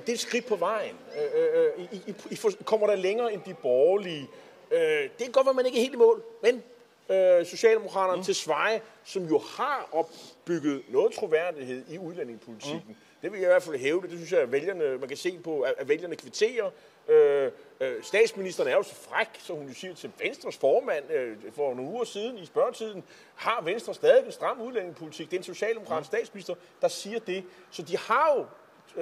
det 0.00 0.08
er 0.08 0.12
et 0.12 0.20
skridt 0.20 0.46
på 0.46 0.56
vejen. 0.56 0.96
Øh, 1.16 1.42
øh, 1.42 1.64
øh 1.78 1.84
I, 1.92 2.02
I, 2.06 2.14
I 2.30 2.62
kommer 2.64 2.86
der 2.86 2.96
længere 2.96 3.32
end 3.32 3.42
de 3.46 3.54
borgerlige. 3.54 4.28
Øh, 4.70 4.80
det 4.80 5.18
kan 5.18 5.32
godt 5.32 5.46
være, 5.46 5.54
man 5.54 5.66
ikke 5.66 5.78
er 5.78 5.82
helt 5.82 5.94
i 5.94 5.96
mål, 5.96 6.22
men 6.42 6.62
øh, 7.10 7.46
Socialdemokraterne 7.46 8.16
mm. 8.16 8.24
til 8.24 8.34
Sveje, 8.34 8.80
som 9.04 9.24
jo 9.24 9.38
har 9.38 9.88
opbygget 9.92 10.82
noget 10.88 11.12
troværdighed 11.12 11.84
i 11.90 11.98
udlændingepolitikken. 11.98 12.84
Mm. 12.88 12.94
Det 13.22 13.32
vil 13.32 13.40
jeg 13.40 13.48
i 13.48 13.52
hvert 13.52 13.62
fald 13.62 13.78
hæve 13.78 14.02
det. 14.02 14.10
Det 14.10 14.18
synes 14.18 14.32
jeg, 14.32 14.40
at 14.40 14.52
vælgerne, 14.52 14.98
man 14.98 15.08
kan 15.08 15.16
se 15.16 15.38
på, 15.44 15.60
at 15.60 15.88
vælgerne 15.88 16.16
kvitterer. 16.16 16.70
Øh, 17.08 17.52
øh, 17.80 18.02
statsministeren 18.02 18.68
er 18.68 18.76
jo 18.76 18.82
så 18.82 18.94
fræk, 18.94 19.28
så 19.38 19.54
hun 19.54 19.74
siger 19.74 19.94
til 19.94 20.12
Venstres 20.18 20.56
formand 20.56 21.10
øh, 21.10 21.36
for 21.52 21.74
nogle 21.74 21.90
uger 21.90 22.04
siden 22.04 22.38
i 22.38 22.46
spørgetiden, 22.46 23.04
har 23.34 23.62
Venstre 23.62 23.94
stadig 23.94 24.26
en 24.26 24.32
stram 24.32 24.60
udlændingepolitik. 24.60 25.30
Det 25.30 25.36
er 25.36 25.40
en 25.40 25.44
socialdemokratisk 25.44 26.12
mm. 26.12 26.16
statsminister, 26.16 26.54
der 26.80 26.88
siger 26.88 27.18
det. 27.18 27.44
Så 27.70 27.82
de 27.82 27.98
har 27.98 28.34
jo 28.36 28.46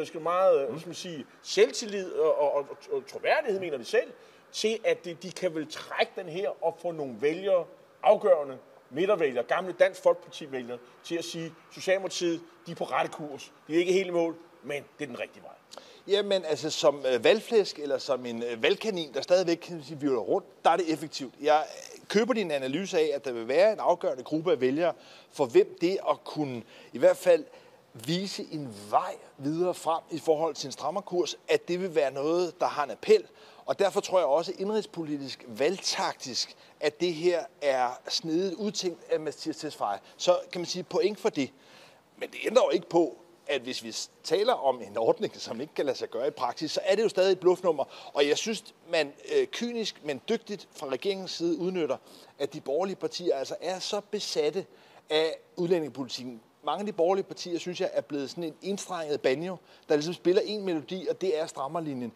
øh, 0.00 0.06
skal 0.06 0.20
meget 0.20 0.70
mm. 0.70 0.78
skal 0.78 0.88
man 0.88 0.94
sige, 0.94 1.26
selvtillid 1.42 2.12
og, 2.12 2.38
og, 2.38 2.54
og, 2.54 2.66
og 2.92 3.06
troværdighed, 3.06 3.60
mener 3.60 3.78
de 3.78 3.84
selv, 3.84 4.12
til 4.52 4.78
at 4.84 5.04
de, 5.04 5.14
de 5.14 5.32
kan 5.32 5.54
vel 5.54 5.66
trække 5.70 6.12
den 6.16 6.28
her 6.28 6.64
og 6.64 6.78
få 6.82 6.90
nogle 6.90 7.16
vælgere 7.20 7.64
afgørende 8.02 8.58
midtervælgere, 8.90 9.44
gamle 9.44 9.72
Dansk 9.72 10.02
Folkeparti-vælgere, 10.02 10.78
til 11.04 11.16
at 11.16 11.24
sige, 11.24 11.54
Socialdemokratiet, 11.72 12.40
de 12.66 12.72
er 12.72 12.76
på 12.76 12.84
rette 12.84 13.12
kurs. 13.12 13.52
De 13.66 13.74
er 13.74 13.78
ikke 13.78 13.92
helt 13.92 14.06
i 14.06 14.10
mål, 14.10 14.36
men 14.62 14.84
det 14.98 15.04
er 15.04 15.08
den 15.08 15.20
rigtige 15.20 15.42
vej. 15.42 15.52
Jamen, 16.10 16.44
altså 16.44 16.70
som 16.70 17.04
øh, 17.06 17.24
valgflæsk 17.24 17.78
eller 17.78 17.98
som 17.98 18.26
en 18.26 18.42
øh, 18.42 18.62
valgkanin, 18.62 19.14
der 19.14 19.20
stadigvæk 19.20 19.56
kan 19.56 19.82
sige, 19.84 20.00
vi 20.00 20.08
rundt, 20.08 20.64
der 20.64 20.70
er 20.70 20.76
det 20.76 20.92
effektivt. 20.92 21.34
Jeg 21.42 21.64
øh, 21.68 22.00
køber 22.08 22.34
din 22.34 22.50
analyse 22.50 22.98
af, 22.98 23.10
at 23.14 23.24
der 23.24 23.32
vil 23.32 23.48
være 23.48 23.72
en 23.72 23.78
afgørende 23.78 24.22
gruppe 24.22 24.52
af 24.52 24.60
vælgere, 24.60 24.92
for 25.30 25.46
hvem 25.46 25.76
det 25.80 25.98
at 26.10 26.24
kunne 26.24 26.62
i 26.92 26.98
hvert 26.98 27.16
fald 27.16 27.44
vise 27.94 28.46
en 28.52 28.74
vej 28.90 29.14
videre 29.38 29.74
frem 29.74 30.02
i 30.10 30.18
forhold 30.18 30.54
til 30.54 30.68
en 30.68 30.72
strammerkurs, 30.72 31.36
at 31.48 31.68
det 31.68 31.80
vil 31.80 31.94
være 31.94 32.12
noget, 32.12 32.60
der 32.60 32.66
har 32.66 32.84
en 32.84 32.90
appel. 32.90 33.26
Og 33.66 33.78
derfor 33.78 34.00
tror 34.00 34.18
jeg 34.18 34.26
også 34.26 34.52
indrigspolitisk, 34.58 35.44
valgtaktisk, 35.48 36.56
at 36.80 37.00
det 37.00 37.14
her 37.14 37.44
er 37.62 38.00
snedigt 38.08 38.54
udtænkt 38.54 39.12
af 39.12 39.20
Mathias 39.20 39.56
Tesfaye. 39.56 39.98
Så 40.16 40.38
kan 40.52 40.60
man 40.60 40.66
sige 40.66 40.82
point 40.82 41.20
for 41.20 41.28
det. 41.28 41.50
Men 42.16 42.30
det 42.30 42.38
ændrer 42.46 42.62
jo 42.64 42.70
ikke 42.70 42.88
på, 42.88 43.16
at 43.50 43.60
hvis 43.60 43.84
vi 43.84 43.94
taler 44.24 44.52
om 44.52 44.82
en 44.82 44.96
ordning, 44.96 45.36
som 45.36 45.60
ikke 45.60 45.74
kan 45.74 45.86
lade 45.86 45.98
sig 45.98 46.10
gøre 46.10 46.26
i 46.26 46.30
praksis, 46.30 46.70
så 46.70 46.80
er 46.84 46.94
det 46.94 47.02
jo 47.02 47.08
stadig 47.08 47.32
et 47.32 47.40
bluffnummer. 47.40 47.84
Og 48.14 48.28
jeg 48.28 48.38
synes, 48.38 48.74
man 48.90 49.12
øh, 49.36 49.46
kynisk, 49.46 50.00
men 50.04 50.20
dygtigt 50.28 50.68
fra 50.72 50.86
regeringens 50.86 51.30
side 51.30 51.58
udnytter, 51.58 51.96
at 52.38 52.52
de 52.52 52.60
borgerlige 52.60 52.96
partier 52.96 53.36
altså 53.36 53.56
er 53.60 53.78
så 53.78 54.00
besatte 54.10 54.66
af 55.10 55.36
udlændingepolitikken. 55.56 56.40
Mange 56.64 56.80
af 56.80 56.86
de 56.86 56.92
borgerlige 56.92 57.24
partier, 57.24 57.58
synes 57.58 57.80
jeg, 57.80 57.90
er 57.92 58.00
blevet 58.00 58.30
sådan 58.30 58.44
en 58.44 58.54
indstrenget 58.62 59.20
banjo, 59.20 59.56
der 59.88 59.94
ligesom 59.94 60.14
spiller 60.14 60.42
en 60.44 60.64
melodi, 60.64 61.06
og 61.10 61.20
det 61.20 61.40
er 61.40 61.46
strammerlinjen 61.46 62.12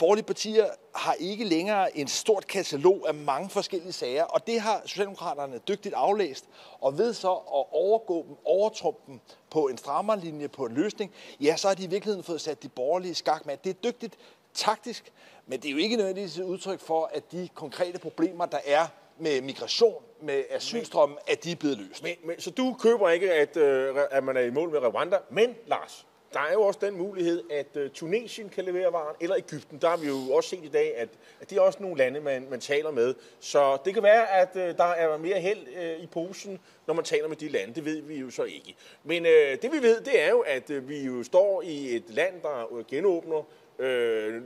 borgerlige 0.00 0.24
partier 0.24 0.66
har 0.94 1.12
ikke 1.12 1.44
længere 1.44 1.98
en 1.98 2.08
stort 2.08 2.46
katalog 2.46 3.08
af 3.08 3.14
mange 3.14 3.50
forskellige 3.50 3.92
sager, 3.92 4.24
og 4.24 4.46
det 4.46 4.60
har 4.60 4.82
Socialdemokraterne 4.86 5.58
dygtigt 5.68 5.94
aflæst, 5.94 6.44
og 6.80 6.98
ved 6.98 7.14
så 7.14 7.32
at 7.32 7.64
overgå 7.72 8.24
dem, 8.28 8.36
overtrumpe 8.44 9.00
dem 9.06 9.20
på 9.50 9.68
en 9.68 9.78
strammerlinje, 9.78 10.48
på 10.48 10.66
en 10.66 10.74
løsning, 10.74 11.12
ja, 11.40 11.56
så 11.56 11.68
har 11.68 11.74
de 11.74 11.84
i 11.84 11.86
virkeligheden 11.86 12.24
fået 12.24 12.40
sat 12.40 12.62
de 12.62 12.68
borgerlige 12.68 13.14
skak 13.14 13.46
med. 13.46 13.56
Det 13.64 13.70
er 13.70 13.74
dygtigt 13.74 14.16
taktisk, 14.54 15.12
men 15.46 15.60
det 15.60 15.68
er 15.68 15.72
jo 15.72 15.78
ikke 15.78 15.96
nødvendigvis 15.96 16.38
et 16.38 16.42
udtryk 16.44 16.80
for, 16.80 17.10
at 17.12 17.32
de 17.32 17.48
konkrete 17.54 17.98
problemer, 17.98 18.46
der 18.46 18.60
er 18.66 18.86
med 19.18 19.40
migration, 19.40 20.02
med 20.22 20.44
asylstrømmen, 20.50 21.18
at 21.26 21.44
de 21.44 21.52
er 21.52 21.56
blevet 21.56 21.78
løst. 21.78 22.02
Men, 22.02 22.12
men, 22.24 22.40
så 22.40 22.50
du 22.50 22.76
køber 22.80 23.08
ikke, 23.08 23.32
at, 23.32 23.56
øh, 23.56 23.96
at 24.10 24.24
man 24.24 24.36
er 24.36 24.40
i 24.40 24.50
mål 24.50 24.70
med 24.70 24.80
Rwanda, 24.80 25.18
men 25.30 25.54
Lars, 25.66 26.06
der 26.32 26.40
er 26.40 26.52
jo 26.52 26.62
også 26.62 26.80
den 26.82 26.96
mulighed, 26.98 27.42
at 27.50 27.76
øh, 27.76 27.90
Tunesien 27.90 28.48
kan 28.48 28.64
levere 28.64 28.92
varen, 28.92 29.16
eller 29.20 29.36
Ægypten. 29.36 29.78
Der 29.78 29.88
har 29.88 29.96
vi 29.96 30.06
jo 30.06 30.32
også 30.32 30.48
set 30.48 30.64
i 30.64 30.68
dag, 30.68 30.96
at, 30.96 31.08
at 31.40 31.50
det 31.50 31.58
er 31.58 31.62
også 31.62 31.82
nogle 31.82 31.98
lande, 31.98 32.20
man, 32.20 32.46
man 32.50 32.60
taler 32.60 32.90
med. 32.90 33.14
Så 33.40 33.78
det 33.84 33.94
kan 33.94 34.02
være, 34.02 34.30
at 34.30 34.56
øh, 34.56 34.76
der 34.76 34.84
er 34.84 35.16
mere 35.16 35.40
held 35.40 35.66
øh, 35.76 36.02
i 36.02 36.06
posen, 36.06 36.60
når 36.86 36.94
man 36.94 37.04
taler 37.04 37.28
med 37.28 37.36
de 37.36 37.48
lande. 37.48 37.74
Det 37.74 37.84
ved 37.84 38.02
vi 38.02 38.16
jo 38.16 38.30
så 38.30 38.42
ikke. 38.42 38.76
Men 39.04 39.26
øh, 39.26 39.62
det 39.62 39.72
vi 39.72 39.82
ved, 39.82 40.00
det 40.00 40.22
er 40.22 40.30
jo, 40.30 40.40
at 40.40 40.88
vi 40.88 41.00
jo 41.00 41.22
står 41.22 41.62
i 41.62 41.96
et 41.96 42.04
land, 42.08 42.42
der 42.42 42.84
genåbner. 42.88 43.46
Øh, 43.78 44.42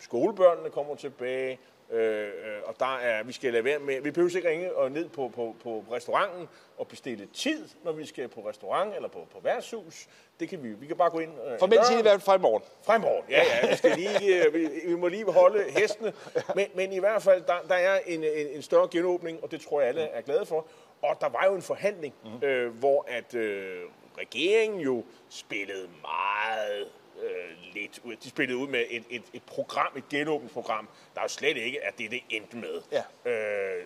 skolebørnene 0.00 0.70
kommer 0.70 0.94
tilbage. 0.94 1.58
Øh, 1.90 2.28
og 2.64 2.74
der 2.80 2.96
er, 2.96 3.22
vi 3.22 3.32
skal 3.32 3.52
lade 3.52 3.64
være 3.64 3.78
med, 3.78 4.00
vi 4.00 4.10
behøver 4.10 4.36
ikke 4.36 4.48
ringe 4.48 4.74
og 4.74 4.92
ned 4.92 5.08
på, 5.08 5.32
på, 5.34 5.56
på 5.62 5.84
restauranten 5.92 6.48
og 6.78 6.88
bestille 6.88 7.26
tid, 7.26 7.68
når 7.84 7.92
vi 7.92 8.06
skal 8.06 8.28
på 8.28 8.48
restaurant 8.48 8.94
eller 8.94 9.08
på, 9.08 9.26
på 9.32 9.40
værtshus. 9.42 10.08
Det 10.40 10.48
kan 10.48 10.62
vi, 10.62 10.68
vi 10.68 10.86
kan 10.86 10.96
bare 10.96 11.10
gå 11.10 11.18
ind. 11.18 11.32
Øh, 11.46 11.58
Formelt 11.58 11.86
set 11.86 11.98
i 11.98 12.02
hvert 12.02 12.12
fald 12.12 12.20
fra 12.20 12.36
i 12.36 12.38
morgen. 12.38 12.62
Fra 12.82 12.96
i 12.96 12.98
morgen, 12.98 13.24
ja, 13.30 13.42
ja. 13.42 13.70
Vi, 13.70 13.76
skal 13.76 13.96
lige, 13.96 14.44
øh, 14.46 14.54
vi, 14.54 14.68
vi 14.86 14.94
må 14.94 15.08
lige 15.08 15.32
holde 15.32 15.64
hestene. 15.70 16.12
Men, 16.54 16.66
men 16.74 16.92
i 16.92 16.98
hvert 16.98 17.22
fald, 17.22 17.42
der, 17.42 17.54
der 17.68 17.74
er 17.74 18.00
en, 18.06 18.24
en, 18.24 18.46
en 18.46 18.62
større 18.62 18.88
genåbning, 18.88 19.42
og 19.42 19.50
det 19.50 19.60
tror 19.60 19.80
jeg 19.80 19.88
alle 19.88 20.02
er 20.02 20.20
glade 20.20 20.46
for. 20.46 20.66
Og 21.02 21.16
der 21.20 21.28
var 21.28 21.44
jo 21.46 21.54
en 21.54 21.62
forhandling, 21.62 22.14
mm. 22.24 22.46
øh, 22.46 22.78
hvor 22.78 23.04
at 23.08 23.34
øh, 23.34 23.80
regeringen 24.18 24.80
jo 24.80 25.04
spillede 25.28 25.88
meget 26.02 26.88
øh, 27.22 27.74
lidt 27.74 28.00
ud. 28.04 28.16
De 28.16 28.28
spillede 28.28 28.58
ud 28.58 28.68
med 28.68 28.84
et, 28.90 29.04
et, 29.10 29.22
et 29.32 29.42
program, 29.42 29.96
et 29.96 30.08
genåbningsprogram, 30.08 30.88
der 31.14 31.22
jo 31.22 31.28
slet 31.28 31.56
ikke 31.56 31.78
er 31.78 31.90
det, 31.90 32.10
det 32.10 32.20
endte 32.30 32.56
med. 32.56 32.82
Ja. 32.92 33.30
Øh, 33.30 33.84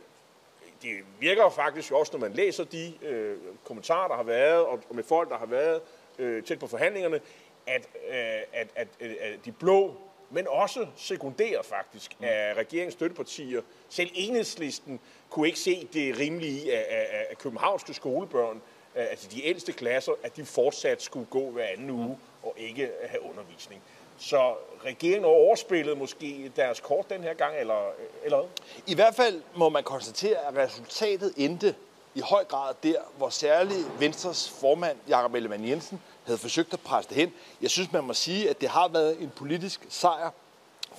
det 0.83 0.97
virker 1.19 1.43
jo 1.43 1.49
faktisk 1.49 1.93
også, 1.93 2.13
når 2.13 2.21
man 2.21 2.33
læser 2.33 2.65
de 2.65 2.93
øh, 3.03 3.37
kommentarer, 3.65 4.09
der 4.09 4.17
har 4.17 4.23
været, 4.23 4.65
og, 4.65 4.83
og 4.89 4.95
med 4.95 5.05
folk, 5.05 5.31
der 5.31 5.39
har 5.39 5.47
været 5.47 5.81
øh, 6.19 6.43
tæt 6.43 6.59
på 6.59 6.67
forhandlingerne, 6.67 7.21
at, 7.67 7.89
øh, 8.09 8.15
at, 8.53 8.69
at, 8.75 8.89
at 9.01 9.45
de 9.45 9.53
blå, 9.53 9.95
men 10.31 10.49
også 10.49 10.87
sekundærer 10.97 11.63
faktisk 11.63 12.21
mm. 12.21 12.25
af 12.25 12.55
regeringens 12.55 12.95
støttepartier, 12.95 13.63
selv 13.89 14.11
enhedslisten, 14.15 15.01
kunne 15.31 15.47
ikke 15.47 15.59
se 15.59 15.89
det 15.93 16.19
rimelige 16.19 16.65
i, 16.65 16.71
at, 16.71 16.83
at, 16.83 17.27
at 17.31 17.39
københavnske 17.39 17.95
skolebørn, 17.95 18.63
altså 18.95 19.29
de 19.29 19.45
ældste 19.45 19.73
klasser, 19.73 20.13
at 20.23 20.37
de 20.37 20.45
fortsat 20.45 21.03
skulle 21.03 21.27
gå 21.27 21.51
hver 21.51 21.65
anden 21.65 21.91
uge 21.91 22.19
og 22.43 22.55
ikke 22.57 22.91
have 23.09 23.23
undervisning. 23.23 23.83
Så 24.19 24.55
regeringen 24.85 25.25
overspillede 25.25 25.97
måske 25.97 26.53
deres 26.57 26.81
kort 26.81 27.11
den 27.11 27.23
her 27.23 27.35
gang, 27.35 27.57
eller, 27.59 27.91
eller 28.25 28.45
I 28.87 28.95
hvert 28.95 29.15
fald 29.15 29.43
må 29.57 29.69
man 29.69 29.83
konstatere, 29.83 30.37
at 30.49 30.57
resultatet 30.57 31.35
endte 31.37 31.75
i 32.15 32.21
høj 32.21 32.45
grad 32.45 32.75
der, 32.83 33.01
hvor 33.17 33.29
særligt 33.29 34.01
Venstres 34.01 34.51
formand, 34.51 34.97
Jakob 35.09 35.35
Ellemann 35.35 35.69
Jensen, 35.69 36.03
havde 36.25 36.39
forsøgt 36.39 36.73
at 36.73 36.81
presse 36.81 37.09
det 37.09 37.17
hen. 37.17 37.33
Jeg 37.63 37.71
synes, 37.71 37.93
man 37.93 38.05
må 38.05 38.15
sige, 38.15 38.51
at 38.51 38.61
det 38.61 38.69
har 38.69 38.89
været 38.89 39.21
en 39.21 39.33
politisk 39.37 39.87
sejr 39.89 40.31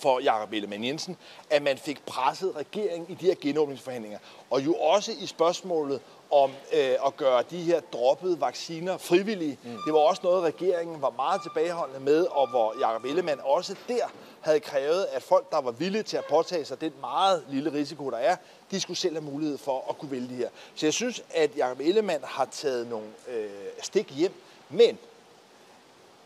for 0.02 0.20
Jakob 0.20 0.54
Ellemann 0.54 0.84
Jensen, 0.84 1.18
at 1.50 1.62
man 1.62 1.78
fik 1.78 2.06
presset 2.06 2.56
regeringen 2.56 3.10
i 3.10 3.14
de 3.14 3.26
her 3.26 3.36
genåbningsforhandlinger. 3.42 4.20
Og 4.50 4.66
jo 4.66 4.74
også 4.74 5.12
i 5.20 5.26
spørgsmålet 5.26 6.02
om 6.32 6.52
øh, 6.74 6.96
at 7.06 7.18
gøre 7.18 7.44
de 7.50 7.62
her 7.62 7.80
droppede 7.94 8.42
vacciner 8.42 8.98
frivillige. 8.98 9.58
Mm. 9.64 9.78
Det 9.86 9.94
var 9.94 10.00
også 10.00 10.22
noget, 10.24 10.44
regeringen 10.44 11.02
var 11.02 11.10
meget 11.10 11.42
tilbageholdende 11.42 12.00
med, 12.00 12.26
og 12.26 12.50
hvor 12.50 12.76
Jacob 12.80 13.06
Ellemann 13.06 13.40
også 13.44 13.76
der 13.88 14.06
havde 14.42 14.60
krævet, 14.60 15.08
at 15.12 15.24
folk, 15.24 15.52
der 15.52 15.62
var 15.62 15.72
villige 15.72 16.04
til 16.04 16.18
at 16.18 16.26
påtage 16.30 16.66
sig 16.66 16.82
den 16.82 16.94
meget 17.02 17.44
lille 17.50 17.74
risiko, 17.74 18.10
der 18.10 18.18
er, 18.18 18.36
de 18.72 18.82
skulle 18.82 18.98
selv 18.98 19.16
have 19.16 19.32
mulighed 19.32 19.58
for 19.58 19.86
at 19.90 19.98
kunne 19.98 20.12
vælge 20.12 20.28
det 20.28 20.38
her. 20.38 20.50
Så 20.76 20.86
jeg 20.86 20.94
synes, 20.94 21.24
at 21.34 21.58
Jacob 21.58 21.80
Ellemann 21.80 22.24
har 22.24 22.46
taget 22.52 22.88
nogle 22.88 23.08
øh, 23.28 23.50
stik 23.82 24.12
hjem, 24.12 24.34
men 24.70 24.98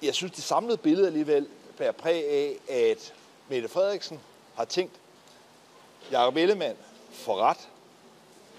jeg 0.01 0.13
synes, 0.13 0.32
det 0.32 0.44
samlede 0.44 0.77
billede 0.77 1.08
alligevel 1.08 1.48
bærer 1.77 1.91
præg 1.91 2.29
af, 2.29 2.55
at 2.70 3.13
Mette 3.49 3.69
Frederiksen 3.69 4.19
har 4.55 4.65
tænkt, 4.65 4.93
Jacob 6.11 6.35
Ellemann 6.37 6.77
får 7.11 7.37
ret, 7.37 7.69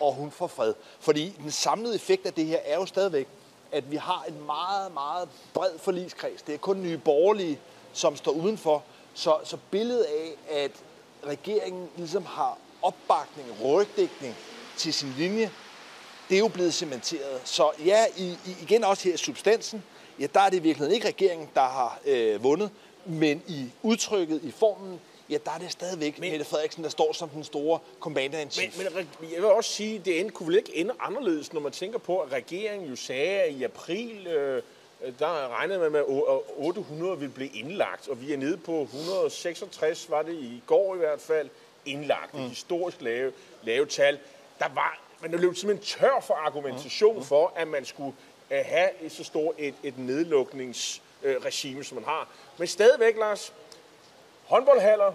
og 0.00 0.12
hun 0.12 0.30
får 0.30 0.46
fred. 0.46 0.74
Fordi 1.00 1.34
den 1.38 1.50
samlede 1.50 1.94
effekt 1.94 2.26
af 2.26 2.32
det 2.32 2.46
her 2.46 2.58
er 2.64 2.76
jo 2.76 2.86
stadigvæk, 2.86 3.28
at 3.72 3.90
vi 3.90 3.96
har 3.96 4.24
en 4.28 4.46
meget, 4.46 4.94
meget 4.94 5.28
bred 5.54 5.78
forligskreds. 5.78 6.42
Det 6.42 6.54
er 6.54 6.58
kun 6.58 6.82
nye 6.82 6.98
borgerlige, 6.98 7.60
som 7.92 8.16
står 8.16 8.32
udenfor. 8.32 8.82
Så, 9.14 9.38
så 9.44 9.56
billedet 9.70 10.04
af, 10.04 10.36
at 10.48 10.70
regeringen 11.26 11.88
ligesom 11.96 12.24
har 12.24 12.58
opbakning, 12.82 13.48
rygdækning 13.64 14.34
til 14.76 14.94
sin 14.94 15.14
linje, 15.18 15.50
det 16.28 16.34
er 16.34 16.38
jo 16.38 16.48
blevet 16.48 16.74
cementeret. 16.74 17.40
Så 17.44 17.70
ja, 17.84 18.04
i, 18.16 18.28
i, 18.46 18.56
igen 18.62 18.84
også 18.84 19.04
her 19.04 19.14
i 19.14 19.16
substansen, 19.16 19.82
ja, 20.20 20.26
der 20.34 20.40
er 20.40 20.50
det 20.50 20.56
i 20.56 20.62
virkeligheden 20.62 20.94
ikke 20.94 21.08
regeringen, 21.08 21.48
der 21.54 21.60
har 21.60 21.98
øh, 22.04 22.42
vundet, 22.42 22.70
men 23.06 23.42
i 23.46 23.70
udtrykket, 23.82 24.40
i 24.42 24.50
formen, 24.50 25.00
ja, 25.30 25.38
der 25.44 25.50
er 25.50 25.58
det 25.58 25.72
stadigvæk 25.72 26.18
men, 26.18 26.30
Mette 26.30 26.44
Frederiksen, 26.44 26.84
der 26.84 26.90
står 26.90 27.12
som 27.12 27.28
den 27.28 27.44
store 27.44 27.78
commander 28.00 28.38
in 28.38 28.50
chief. 28.50 28.78
Men, 28.78 29.08
men 29.20 29.32
jeg 29.32 29.42
vil 29.42 29.50
også 29.50 29.72
sige, 29.72 29.98
det 29.98 30.20
end, 30.20 30.30
kunne 30.30 30.46
vel 30.46 30.56
ikke 30.56 30.76
ende 30.76 30.94
anderledes, 31.00 31.52
når 31.52 31.60
man 31.60 31.72
tænker 31.72 31.98
på, 31.98 32.18
at 32.18 32.32
regeringen 32.32 32.90
jo 32.90 32.96
sagde, 32.96 33.40
at 33.40 33.52
i 33.52 33.62
april, 33.62 34.26
øh, 34.26 34.62
der 35.18 35.48
regnede 35.58 35.78
man 35.78 35.92
med, 35.92 36.00
at 36.00 36.06
800 36.56 37.18
ville 37.18 37.34
blive 37.34 37.50
indlagt, 37.50 38.08
og 38.08 38.20
vi 38.20 38.32
er 38.32 38.36
nede 38.36 38.56
på 38.56 38.82
166, 38.82 40.10
var 40.10 40.22
det 40.22 40.34
i 40.34 40.62
går 40.66 40.94
i 40.94 40.98
hvert 40.98 41.20
fald, 41.20 41.48
indlagt. 41.86 42.34
Mm. 42.34 42.40
historisk 42.40 43.00
lave, 43.00 43.32
lave 43.62 43.86
tal. 43.86 44.18
Der 44.58 44.68
var, 44.74 45.00
man 45.22 45.30
løbet 45.30 45.58
simpelthen 45.58 46.00
tør 46.00 46.20
for 46.20 46.34
argumentation 46.34 47.16
mm. 47.16 47.24
for, 47.24 47.52
at 47.56 47.68
man 47.68 47.84
skulle 47.84 48.14
uh, 48.50 48.56
have 48.64 48.90
et 49.02 49.12
så 49.12 49.24
stort 49.24 49.54
et, 49.58 49.74
et 49.82 49.98
øh, 51.26 51.36
regime, 51.44 51.84
som 51.84 51.94
man 51.94 52.04
har. 52.04 52.28
Men 52.58 52.68
stadigvæk, 52.68 53.16
Lars, 53.16 53.52
Håndboldhaller, 54.44 55.12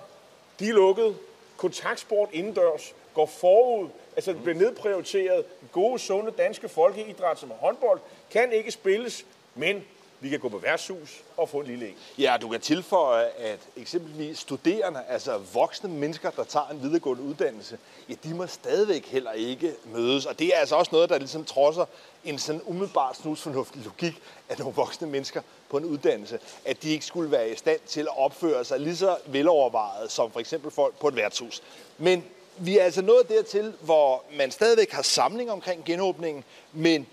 de 0.59 0.69
er 0.69 0.73
lukket. 0.73 1.17
Kontaktsport 1.57 2.29
indendørs 2.33 2.93
går 3.13 3.25
forud. 3.25 3.89
Altså, 4.15 4.33
det 4.33 4.43
bliver 4.43 4.57
nedprioriteret. 4.57 5.45
Gode, 5.71 5.99
sunde 5.99 6.31
danske 6.31 6.69
folkeidræt 6.69 7.39
som 7.39 7.51
håndbold 7.51 7.99
kan 8.31 8.53
ikke 8.53 8.71
spilles, 8.71 9.25
men 9.55 9.85
vi 10.21 10.29
kan 10.29 10.39
gå 10.39 10.49
på 10.49 10.57
værtshus 10.57 11.21
og 11.37 11.49
få 11.49 11.59
en 11.59 11.67
lille 11.67 11.87
en. 11.87 11.95
Ja, 12.17 12.37
du 12.41 12.49
kan 12.49 12.61
tilføje, 12.61 13.25
at 13.25 13.59
eksempelvis 13.77 14.39
studerende, 14.39 15.03
altså 15.09 15.37
voksne 15.37 15.89
mennesker, 15.89 16.29
der 16.29 16.43
tager 16.43 16.67
en 16.67 16.83
videregående 16.83 17.23
uddannelse, 17.23 17.77
ja, 18.09 18.13
de 18.23 18.33
må 18.33 18.47
stadigvæk 18.47 19.05
heller 19.05 19.31
ikke 19.31 19.73
mødes. 19.85 20.25
Og 20.25 20.39
det 20.39 20.47
er 20.47 20.59
altså 20.59 20.75
også 20.75 20.89
noget, 20.91 21.09
der 21.09 21.17
ligesom 21.17 21.45
trodser 21.45 21.85
en 22.25 22.39
sådan 22.39 22.61
umiddelbart 22.65 23.17
snusfornuftig 23.17 23.81
logik 23.85 24.21
af 24.49 24.59
nogle 24.59 24.75
voksne 24.75 25.07
mennesker 25.07 25.41
på 25.69 25.77
en 25.77 25.85
uddannelse, 25.85 26.39
at 26.65 26.83
de 26.83 26.89
ikke 26.89 27.05
skulle 27.05 27.31
være 27.31 27.49
i 27.49 27.55
stand 27.55 27.79
til 27.87 28.01
at 28.01 28.17
opføre 28.17 28.65
sig 28.65 28.79
lige 28.79 28.97
så 28.97 29.17
velovervejet 29.25 30.11
som 30.11 30.31
for 30.31 30.39
eksempel 30.39 30.71
folk 30.71 30.99
på 30.99 31.07
et 31.07 31.15
værtshus. 31.15 31.61
Men 31.97 32.23
vi 32.57 32.77
er 32.77 32.83
altså 32.83 33.01
nået 33.01 33.29
dertil, 33.29 33.73
hvor 33.81 34.23
man 34.37 34.51
stadigvæk 34.51 34.91
har 34.91 35.01
samling 35.01 35.51
omkring 35.51 35.85
genåbningen, 35.85 36.43
men 36.73 37.07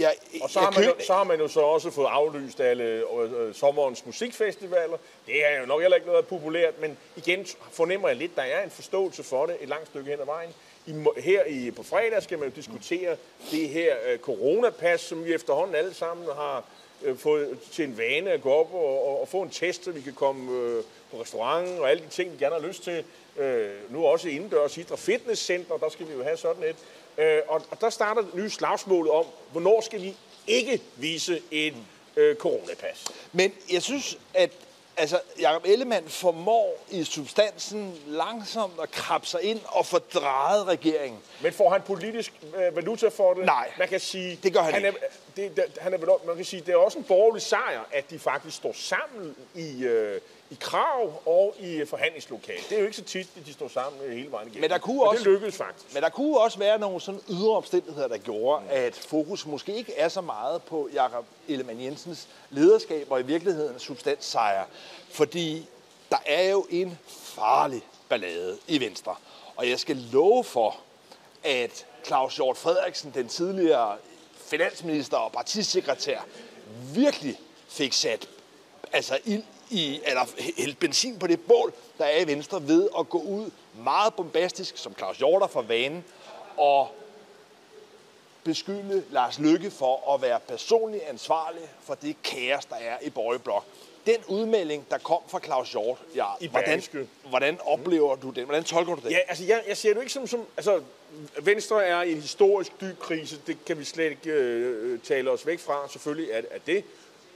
Ja, 0.00 0.10
og 0.42 0.50
så 0.50 0.60
har, 0.60 0.70
man 0.70 0.84
jo, 0.84 0.94
så 1.06 1.12
har 1.12 1.24
man 1.24 1.40
jo 1.40 1.48
så 1.48 1.60
også 1.60 1.90
fået 1.90 2.06
aflyst 2.06 2.60
alle 2.60 2.84
øh, 2.84 3.46
øh, 3.46 3.54
sommerens 3.54 4.06
musikfestivaler. 4.06 4.96
Det 5.26 5.46
er 5.46 5.60
jo 5.60 5.66
nok 5.66 5.80
heller 5.80 5.96
ikke 5.96 6.06
noget 6.06 6.26
populært, 6.26 6.80
men 6.80 6.98
igen 7.16 7.46
fornemmer 7.72 8.08
jeg 8.08 8.16
lidt, 8.16 8.36
der 8.36 8.42
er 8.42 8.64
en 8.64 8.70
forståelse 8.70 9.22
for 9.22 9.46
det 9.46 9.56
et 9.60 9.68
langt 9.68 9.88
stykke 9.88 10.10
hen 10.10 10.20
ad 10.20 10.26
vejen. 10.26 10.50
I, 10.86 10.94
her 11.16 11.44
i, 11.44 11.70
på 11.70 11.82
fredag 11.82 12.22
skal 12.22 12.38
man 12.38 12.48
jo 12.48 12.54
diskutere 12.56 13.16
det 13.50 13.68
her 13.68 13.94
øh, 14.08 14.18
coronapas, 14.18 15.00
som 15.00 15.24
vi 15.24 15.34
efterhånden 15.34 15.76
alle 15.76 15.94
sammen 15.94 16.26
har 16.26 16.64
øh, 17.02 17.18
fået 17.18 17.58
til 17.72 17.84
en 17.84 17.98
vane 17.98 18.30
at 18.30 18.42
gå 18.42 18.50
op 18.50 18.74
og, 18.74 19.08
og, 19.08 19.20
og 19.20 19.28
få 19.28 19.42
en 19.42 19.50
test, 19.50 19.84
så 19.84 19.90
vi 19.90 20.00
kan 20.00 20.12
komme 20.12 20.52
øh, 20.52 20.82
på 21.10 21.20
restauranten 21.20 21.78
og 21.78 21.90
alle 21.90 22.02
de 22.02 22.08
ting, 22.08 22.32
vi 22.32 22.44
gerne 22.44 22.54
har 22.54 22.66
lyst 22.68 22.84
til. 22.84 23.04
Øh, 23.36 23.70
nu 23.90 24.06
også 24.06 24.28
indendørs 24.28 24.78
idræt 24.78 24.98
fitnesscenter, 24.98 25.76
der 25.76 25.88
skal 25.88 26.08
vi 26.08 26.12
jo 26.12 26.22
have 26.22 26.36
sådan 26.36 26.62
et. 26.62 26.76
Øh, 27.18 27.38
og, 27.48 27.62
og 27.70 27.80
der 27.80 27.90
starter 27.90 28.22
det 28.22 28.34
nye 28.34 28.50
slagsmål 28.50 29.08
om, 29.08 29.24
hvornår 29.52 29.80
skal 29.80 30.02
vi 30.02 30.16
ikke 30.46 30.82
vise 30.96 31.42
et 31.50 31.74
øh, 32.16 32.36
coronapas. 32.36 33.04
Men 33.32 33.52
jeg 33.72 33.82
synes, 33.82 34.18
at 34.34 34.50
altså, 34.96 35.20
Jacob 35.40 35.64
Ellemann 35.64 36.08
formår 36.08 36.84
i 36.90 37.04
substansen 37.04 37.94
langsomt 38.06 38.72
at 38.82 38.90
krabbe 38.90 39.26
sig 39.26 39.42
ind 39.42 39.60
og 39.66 39.86
fordreje 39.86 40.64
regeringen. 40.64 41.20
Men 41.42 41.52
får 41.52 41.70
han 41.70 41.82
politisk 41.82 42.32
øh, 42.42 42.76
valuta 42.76 43.08
for 43.08 43.34
det? 43.34 43.44
Nej, 43.44 43.70
man 43.78 43.88
kan 43.88 44.00
sige, 44.00 44.38
det 44.42 44.52
gør 44.52 44.60
han, 44.60 44.72
han 44.74 44.84
ikke. 44.84 44.98
Er, 44.98 45.06
det, 45.40 45.56
det, 45.56 45.78
han 45.80 45.94
er, 45.94 46.26
man 46.26 46.36
kan 46.36 46.44
sige, 46.44 46.62
det 46.66 46.72
er 46.72 46.76
også 46.76 46.98
en 46.98 47.04
borgerlig 47.04 47.42
sejr, 47.42 47.80
at 47.92 48.10
de 48.10 48.18
faktisk 48.18 48.56
står 48.56 48.72
sammen 48.74 49.36
i, 49.54 49.84
øh, 49.84 50.20
i 50.50 50.56
krav 50.60 51.22
og 51.26 51.54
i 51.58 51.84
forhandlingslokale. 51.84 52.58
Det 52.68 52.76
er 52.76 52.80
jo 52.80 52.84
ikke 52.84 52.96
så 52.96 53.04
tit, 53.04 53.28
at 53.36 53.46
de 53.46 53.52
står 53.52 53.68
sammen 53.68 54.12
hele 54.12 54.30
vejen 54.32 54.48
igennem. 54.48 54.60
Men, 54.60 54.70
der 54.70 54.78
kunne 54.78 55.02
også, 55.02 55.24
det 55.24 55.32
lykkedes 55.32 55.56
faktisk. 55.56 55.94
Men 55.94 56.02
der 56.02 56.08
kunne 56.08 56.38
også 56.38 56.58
være 56.58 56.78
nogle 56.78 57.00
sådan 57.00 57.20
ydre 57.30 57.56
omstændigheder, 57.56 58.08
der 58.08 58.18
gjorde, 58.18 58.62
mm. 58.62 58.68
at 58.70 58.94
fokus 58.94 59.46
måske 59.46 59.74
ikke 59.74 59.94
er 59.94 60.08
så 60.08 60.20
meget 60.20 60.62
på 60.62 60.88
Jakob 60.92 61.24
Ellemann 61.48 61.82
Jensens 61.82 62.28
lederskab 62.50 63.06
og 63.10 63.20
i 63.20 63.22
virkeligheden 63.22 63.78
substanssejr. 63.78 64.64
Fordi 65.10 65.68
der 66.10 66.18
er 66.26 66.50
jo 66.50 66.66
en 66.70 66.98
farlig 67.08 67.82
ballade 68.08 68.58
i 68.68 68.80
Venstre. 68.80 69.14
Og 69.56 69.68
jeg 69.68 69.78
skal 69.78 69.96
love 69.96 70.44
for, 70.44 70.76
at 71.44 71.86
Claus 72.06 72.36
Hjort 72.36 72.56
Frederiksen, 72.56 73.12
den 73.14 73.28
tidligere 73.28 73.96
finansminister 74.50 75.16
og 75.16 75.32
partisekretær, 75.32 76.20
virkelig 76.94 77.40
fik 77.68 77.92
sat 77.92 78.28
altså 78.92 79.18
ild 79.24 79.42
i, 79.70 80.00
eller 80.04 80.26
hælde 80.58 80.74
benzin 80.74 81.18
på 81.18 81.26
det 81.26 81.40
bål, 81.40 81.72
der 81.98 82.04
er 82.04 82.20
i 82.20 82.26
Venstre 82.26 82.68
ved 82.68 82.88
at 82.98 83.08
gå 83.08 83.18
ud 83.18 83.50
meget 83.74 84.14
bombastisk, 84.14 84.76
som 84.76 84.94
Claus 84.98 85.18
Hjorter 85.18 85.46
for 85.46 85.62
vanen, 85.62 86.04
og 86.56 86.88
beskylde 88.44 89.04
Lars 89.10 89.38
Lykke 89.38 89.70
for 89.70 90.14
at 90.14 90.22
være 90.22 90.40
personligt 90.40 91.04
ansvarlig 91.04 91.62
for 91.80 91.94
det 91.94 92.22
kaos, 92.22 92.64
der 92.64 92.76
er 92.76 92.98
i 93.02 93.10
Borgerlig 93.10 93.42
den 94.06 94.16
udmelding, 94.28 94.86
der 94.90 94.98
kom 94.98 95.18
fra 95.28 95.40
Claus 95.44 95.70
Hjort, 95.70 95.98
ja, 96.14 96.26
I 96.40 96.46
hvordan, 96.46 96.82
hvordan 97.28 97.58
oplever 97.64 98.16
du 98.16 98.30
den? 98.30 98.44
Hvordan 98.44 98.64
tolker 98.64 98.94
du 98.94 99.00
den? 99.00 99.10
Ja, 99.10 99.18
altså 99.28 99.44
jeg, 99.44 99.62
jeg 99.68 99.76
ser 99.76 99.94
det 99.94 100.00
ikke 100.00 100.12
som, 100.12 100.26
som... 100.26 100.46
Altså, 100.56 100.80
Venstre 101.42 101.84
er 101.84 102.02
i 102.02 102.12
en 102.12 102.20
historisk 102.20 102.80
dyb 102.80 102.98
krise. 102.98 103.40
Det 103.46 103.64
kan 103.64 103.78
vi 103.78 103.84
slet 103.84 104.10
ikke 104.10 104.30
øh, 104.30 105.00
tale 105.00 105.30
os 105.30 105.46
væk 105.46 105.58
fra. 105.58 105.88
Selvfølgelig 105.88 106.30
er, 106.30 106.42
er 106.50 106.58
det. 106.66 106.84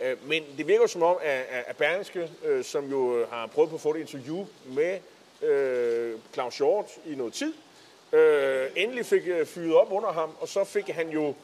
Øh, 0.01 0.29
men 0.29 0.43
det 0.59 0.67
virker 0.67 0.87
som 0.87 1.03
om, 1.03 1.17
at, 1.23 1.31
at 1.51 1.65
at 1.67 1.77
Berlingske, 1.77 2.31
øh, 2.45 2.65
som 2.65 2.91
jo 2.91 3.27
har 3.31 3.47
prøvet 3.47 3.71
på 3.71 3.77
at 3.77 3.81
få 3.81 3.95
et 3.95 4.01
interview 4.01 4.47
med 4.67 4.99
øh, 5.43 6.19
Claus 6.35 6.57
Hjort 6.57 6.87
i 7.07 7.15
noget 7.15 7.33
tid, 7.33 7.53
øh, 8.13 8.67
endelig 8.77 9.07
fik 9.07 9.23
øh, 9.27 9.47
fyret 9.47 9.75
op 9.75 9.93
under 9.93 10.13
ham, 10.13 10.31
og 10.41 10.49
så 10.49 10.65
fik 10.65 10.89
han 10.89 11.09
jo, 11.09 11.35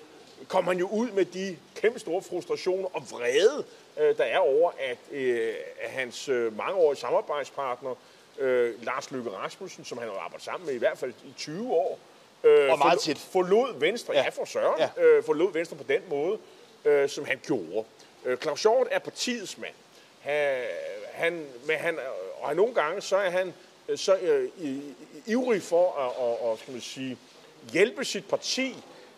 kom 0.48 0.64
han 0.64 0.78
jo 0.78 0.88
ud 0.88 1.10
med 1.10 1.24
de 1.24 1.56
kæmpe 1.74 1.98
store 1.98 2.22
frustrationer 2.22 2.88
og 2.92 3.02
vrede, 3.10 3.64
øh, 4.00 4.16
der 4.18 4.24
er 4.24 4.38
over, 4.38 4.72
at, 4.78 4.98
øh, 5.12 5.54
at 5.80 5.90
hans 5.90 6.28
øh, 6.28 6.56
mangeårige 6.56 7.00
samarbejdspartner, 7.00 7.94
øh, 8.38 8.84
Lars 8.84 9.10
Løkke 9.10 9.30
Rasmussen, 9.30 9.84
som 9.84 9.98
han 9.98 10.08
har 10.08 10.16
arbejdet 10.18 10.44
sammen 10.44 10.66
med 10.66 10.74
i 10.74 10.78
hvert 10.78 10.98
fald 10.98 11.12
i 11.24 11.32
20 11.36 11.72
år, 11.72 11.98
øh, 12.44 12.70
Og 12.72 12.78
meget 12.78 12.98
forlo- 12.98 13.02
tit. 13.04 13.18
forlod 13.18 13.78
Venstre, 13.80 14.14
ja, 14.14 14.22
Ja. 14.22 14.28
for 14.28 14.44
søren, 14.44 14.80
Ja. 14.96 15.02
øh, 15.02 15.24
forlod 15.24 15.52
Venstre 15.52 15.76
på 15.76 15.82
den 15.88 16.02
måde, 16.08 16.38
øh, 16.84 17.08
som 17.08 17.24
han 17.24 17.40
gjorde. 17.46 17.84
Øh, 18.24 18.38
Claus 18.38 18.62
Hjort 18.62 18.86
er 18.90 18.98
partiets 18.98 19.58
mand. 19.58 19.74
Han, 20.20 20.62
han, 21.12 21.46
men 21.66 21.76
han, 21.76 21.98
og 22.40 22.48
han, 22.48 22.56
nogle 22.56 22.74
gange 22.74 23.00
så 23.00 23.16
er 23.16 23.30
han 23.30 23.54
så 23.96 24.16
øh, 24.16 24.48
ivrig 25.26 25.62
for 25.62 25.92
at 25.92 26.16
og, 26.16 26.50
og, 26.50 26.58
skal 26.58 26.72
man 26.72 26.80
sige, 26.80 27.18
hjælpe 27.72 28.04
sit 28.04 28.28
parti, 28.28 28.76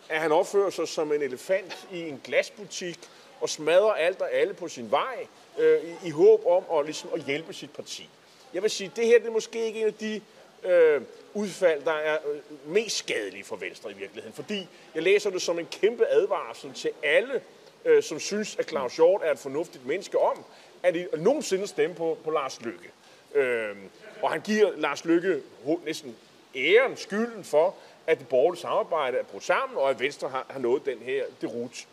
at 0.09 0.19
han 0.19 0.31
opfører 0.31 0.69
sig 0.69 0.87
som 0.87 1.13
en 1.13 1.21
elefant 1.21 1.87
i 1.91 2.01
en 2.09 2.21
glasbutik 2.23 2.99
og 3.43 3.49
smadrer 3.49 3.91
alt 3.91 4.21
og 4.21 4.33
alle 4.33 4.53
på 4.53 4.67
sin 4.67 4.91
vej 4.91 5.27
øh, 5.59 5.79
i, 5.83 6.07
i 6.07 6.09
håb 6.09 6.45
om 6.45 6.79
at, 6.79 6.85
ligesom, 6.85 7.09
at 7.13 7.21
hjælpe 7.21 7.53
sit 7.53 7.71
parti. 7.71 8.09
Jeg 8.53 8.61
vil 8.61 8.71
sige, 8.71 8.91
det 8.95 9.05
her 9.05 9.19
det 9.19 9.27
er 9.27 9.31
måske 9.31 9.65
ikke 9.65 9.79
en 9.79 9.87
af 9.87 9.93
de 9.93 10.21
øh, 10.63 11.01
udfald, 11.33 11.83
der 11.83 11.91
er 11.91 12.17
øh, 12.31 12.39
mest 12.73 12.97
skadelige 12.97 13.43
for 13.43 13.55
Venstre 13.55 13.91
i 13.91 13.93
virkeligheden. 13.93 14.33
Fordi 14.33 14.67
jeg 14.95 15.03
læser 15.03 15.29
det 15.29 15.41
som 15.41 15.59
en 15.59 15.67
kæmpe 15.71 16.07
advarsel 16.07 16.73
til 16.73 16.91
alle, 17.03 17.41
øh, 17.85 18.03
som 18.03 18.19
synes, 18.19 18.55
at 18.59 18.69
Claus 18.69 18.95
Hjort 18.95 19.21
er 19.23 19.31
et 19.31 19.39
fornuftigt 19.39 19.85
menneske 19.85 20.19
om, 20.19 20.43
at 20.83 20.93
de 20.93 21.07
nogensinde 21.17 21.67
stemme 21.67 21.95
på, 21.95 22.17
på 22.23 22.31
Lars 22.31 22.61
Lykke. 22.61 22.91
Øh, 23.35 23.75
og 24.21 24.31
han 24.31 24.41
giver 24.41 24.71
Lars 24.77 25.05
Lykke 25.05 25.41
næsten 25.85 26.15
æren, 26.55 26.97
skylden 26.97 27.43
for, 27.43 27.75
at 28.07 28.19
det 28.19 28.27
borgerlige 28.27 28.61
samarbejde 28.61 29.17
er 29.17 29.23
brudt 29.23 29.43
sammen, 29.43 29.77
og 29.77 29.89
at 29.89 29.99
Venstre 29.99 30.29
har, 30.29 30.45
har 30.49 30.59
nået 30.59 30.85
den 30.85 30.97
her 30.97 31.23
derut. 31.41 31.87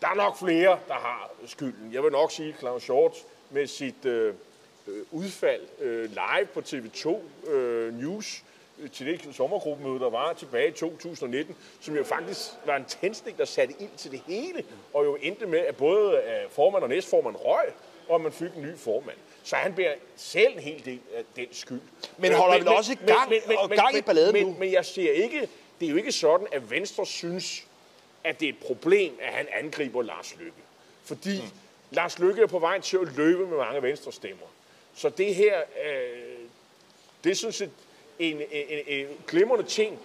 Der 0.00 0.08
er 0.08 0.14
nok 0.14 0.38
flere, 0.38 0.78
der 0.88 0.94
har 0.94 1.30
skylden. 1.46 1.92
Jeg 1.92 2.02
vil 2.02 2.12
nok 2.12 2.30
sige, 2.30 2.48
at 2.48 2.58
Claus 2.58 2.86
Hjort 2.86 3.16
med 3.50 3.66
sit 3.66 4.04
øh, 4.04 4.34
øh, 4.88 5.02
udfald 5.10 5.60
øh, 5.80 6.10
live 6.10 6.46
på 6.54 6.60
TV2 6.60 7.16
øh, 7.50 7.94
News 7.94 8.42
øh, 8.78 8.90
til 8.90 9.06
det 9.06 9.34
sommergruppemøde, 9.34 10.00
der 10.00 10.10
var 10.10 10.32
tilbage 10.32 10.68
i 10.68 10.72
2019, 10.72 11.56
som 11.80 11.96
jo 11.96 12.04
faktisk 12.04 12.40
var 12.66 12.76
en 12.76 12.84
tændstik, 12.84 13.38
der 13.38 13.44
satte 13.44 13.74
ild 13.80 13.96
til 13.96 14.10
det 14.10 14.22
hele, 14.26 14.64
og 14.94 15.04
jo 15.04 15.16
endte 15.22 15.46
med, 15.46 15.58
at 15.58 15.76
både 15.76 16.16
øh, 16.16 16.50
formand 16.50 16.82
og 16.82 16.88
næstformand 16.88 17.36
røg, 17.38 17.72
og 18.08 18.20
man 18.20 18.32
fik 18.32 18.50
en 18.56 18.62
ny 18.62 18.76
formand. 18.76 19.16
Så 19.42 19.56
han 19.56 19.74
bærer 19.74 19.94
selv 20.16 20.52
en 20.52 20.58
hel 20.58 20.84
del 20.84 21.00
af 21.16 21.22
den 21.36 21.46
skyld. 21.52 21.80
Men 22.18 22.32
holder 22.32 22.58
vel 22.58 22.68
også 22.68 22.96
gang- 23.06 23.32
og 23.58 23.70
gang 23.70 23.96
i 23.96 24.02
balladen 24.02 24.32
men, 24.32 24.46
nu? 24.46 24.56
Men 24.58 24.72
jeg 24.72 24.84
siger 24.84 25.12
ikke, 25.12 25.48
det 25.80 25.86
er 25.86 25.90
jo 25.90 25.96
ikke 25.96 26.12
sådan, 26.12 26.46
at 26.52 26.70
Venstre 26.70 27.06
synes, 27.06 27.67
at 28.28 28.40
det 28.40 28.48
er 28.48 28.52
et 28.52 28.58
problem, 28.58 29.18
at 29.20 29.32
han 29.32 29.46
angriber 29.52 30.02
Lars 30.02 30.36
Lykke. 30.38 30.62
Fordi 31.04 31.40
mm. 31.40 31.48
Lars 31.90 32.18
Lykke 32.18 32.42
er 32.42 32.46
på 32.46 32.58
vej 32.58 32.80
til 32.80 32.96
at 32.96 33.16
løbe 33.16 33.46
med 33.46 33.56
mange 33.56 33.82
venstre 33.82 34.12
stemmer. 34.12 34.46
Så 34.94 35.08
det 35.08 35.34
her, 35.34 35.62
øh, 35.84 36.38
det 37.24 37.30
er 37.30 37.34
sådan 37.34 37.52
set 37.52 37.70
en, 38.18 38.36
en, 38.36 38.46
en, 38.52 38.84
en 38.86 39.06
glimrende 39.26 39.64
ting. 39.64 39.98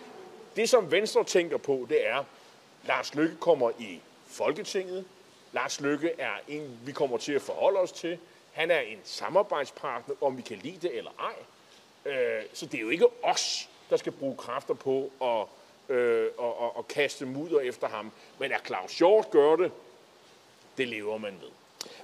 Det, 0.55 0.69
som 0.69 0.91
Venstre 0.91 1.23
tænker 1.23 1.57
på, 1.57 1.85
det 1.89 2.07
er, 2.07 2.23
Lars 2.87 3.15
Lykke 3.15 3.35
kommer 3.39 3.71
i 3.79 3.99
Folketinget. 4.27 5.05
Lars 5.51 5.81
Lykke 5.81 6.11
er 6.17 6.33
en, 6.47 6.79
vi 6.85 6.91
kommer 6.91 7.17
til 7.17 7.33
at 7.33 7.41
forholde 7.41 7.79
os 7.79 7.91
til. 7.91 8.17
Han 8.51 8.71
er 8.71 8.79
en 8.79 8.99
samarbejdspartner, 9.03 10.15
om 10.21 10.37
vi 10.37 10.41
kan 10.41 10.57
lide 10.57 10.77
det 10.87 10.97
eller 10.97 11.11
ej. 11.19 11.35
Øh, 12.13 12.43
så 12.53 12.65
det 12.65 12.77
er 12.77 12.81
jo 12.81 12.89
ikke 12.89 13.07
os, 13.23 13.69
der 13.89 13.97
skal 13.97 14.11
bruge 14.11 14.37
kræfter 14.37 14.73
på 14.73 15.11
at, 15.21 15.47
øh, 15.89 16.27
og, 16.37 16.59
og, 16.59 16.77
og 16.77 16.87
kaste 16.87 17.25
mudder 17.25 17.59
efter 17.59 17.87
ham. 17.87 18.11
Men 18.39 18.51
at 18.51 18.61
Claus 18.65 18.97
Hjort 18.97 19.31
gør 19.31 19.55
det, 19.55 19.71
det 20.77 20.87
lever 20.87 21.17
man 21.17 21.33
ved. 21.41 21.49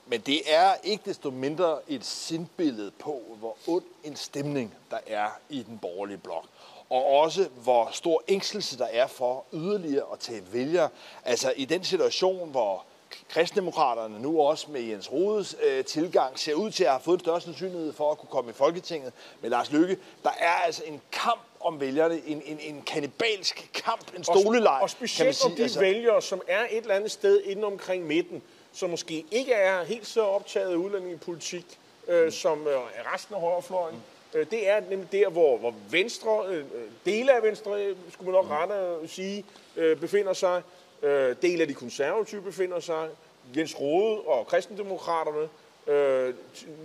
Men 0.05 0.21
det 0.21 0.41
er 0.53 0.73
ikke 0.83 1.03
desto 1.05 1.29
mindre 1.29 1.79
et 1.87 2.05
sindbillede 2.05 2.91
på, 2.91 3.21
hvor 3.39 3.57
ond 3.67 3.83
en 4.03 4.15
stemning 4.15 4.75
der 4.91 4.99
er 5.07 5.29
i 5.49 5.63
den 5.63 5.77
borgerlige 5.77 6.17
blok. 6.17 6.45
Og 6.89 7.05
også, 7.05 7.49
hvor 7.63 7.89
stor 7.91 8.23
ængstelse 8.27 8.77
der 8.77 8.85
er 8.85 9.07
for 9.07 9.45
yderligere 9.53 10.05
at 10.13 10.19
tage 10.19 10.43
vælgere. 10.51 10.89
Altså 11.25 11.53
i 11.55 11.65
den 11.65 11.83
situation, 11.83 12.51
hvor 12.51 12.85
kristdemokraterne 13.29 14.19
nu 14.19 14.41
også 14.41 14.71
med 14.71 14.81
Jens 14.81 15.11
Rodes 15.11 15.55
øh, 15.63 15.85
tilgang 15.85 16.39
ser 16.39 16.53
ud 16.53 16.71
til 16.71 16.83
at 16.83 16.89
have 16.89 17.01
fået 17.01 17.15
en 17.15 17.19
større 17.19 17.41
sandsynlighed 17.41 17.93
for 17.93 18.11
at 18.11 18.17
kunne 18.17 18.29
komme 18.29 18.49
i 18.49 18.53
Folketinget 18.53 19.13
med 19.41 19.49
Lars 19.49 19.71
Lykke. 19.71 19.97
Der 20.23 20.31
er 20.39 20.53
altså 20.53 20.83
en 20.85 21.01
kamp 21.11 21.41
om 21.59 21.79
vælgerne, 21.79 22.21
en, 22.25 22.41
en, 22.45 22.59
en 22.59 22.81
kanibalsk 22.81 23.69
kamp, 23.73 24.15
en 24.17 24.23
stoleleg, 24.23 24.79
Og, 24.81 24.89
specielt 24.89 25.45
om 25.45 25.51
de 25.51 25.63
altså. 25.63 25.79
vælgere, 25.79 26.21
som 26.21 26.41
er 26.47 26.61
et 26.71 26.77
eller 26.77 26.95
andet 26.95 27.11
sted 27.11 27.41
inde 27.41 27.63
omkring 27.63 28.07
midten, 28.07 28.41
som 28.73 28.89
måske 28.89 29.25
ikke 29.31 29.53
er 29.53 29.83
helt 29.83 30.07
så 30.07 30.21
optaget 30.21 30.71
af 30.71 30.75
udlændingepolitik, 30.75 31.65
øh, 32.07 32.25
mm. 32.25 32.31
som 32.31 32.67
øh, 32.67 32.75
resten 33.13 33.35
af 33.35 33.41
højrefløjen. 33.41 33.95
Mm. 33.95 34.39
Øh, 34.39 34.45
det 34.51 34.69
er 34.69 34.79
nemlig 34.89 35.11
der, 35.11 35.29
hvor, 35.29 35.57
hvor 35.57 35.73
Venstre, 35.89 36.45
øh, 36.47 36.65
dele 37.05 37.35
af 37.35 37.43
Venstre, 37.43 37.83
øh, 37.83 37.95
skulle 38.13 38.31
man 38.31 38.41
nok 38.41 38.45
mm. 38.45 38.51
rette 38.51 38.73
at 39.03 39.09
sige, 39.09 39.45
øh, 39.75 39.97
befinder 39.97 40.33
sig. 40.33 40.61
Øh, 41.01 41.35
dele 41.41 41.61
af 41.61 41.67
de 41.67 41.73
konservative 41.73 42.41
befinder 42.41 42.79
sig. 42.79 43.09
Jens 43.57 43.79
Rode 43.79 44.21
og 44.21 44.47
kristendemokraterne. 44.47 45.49
Øh, 45.87 46.33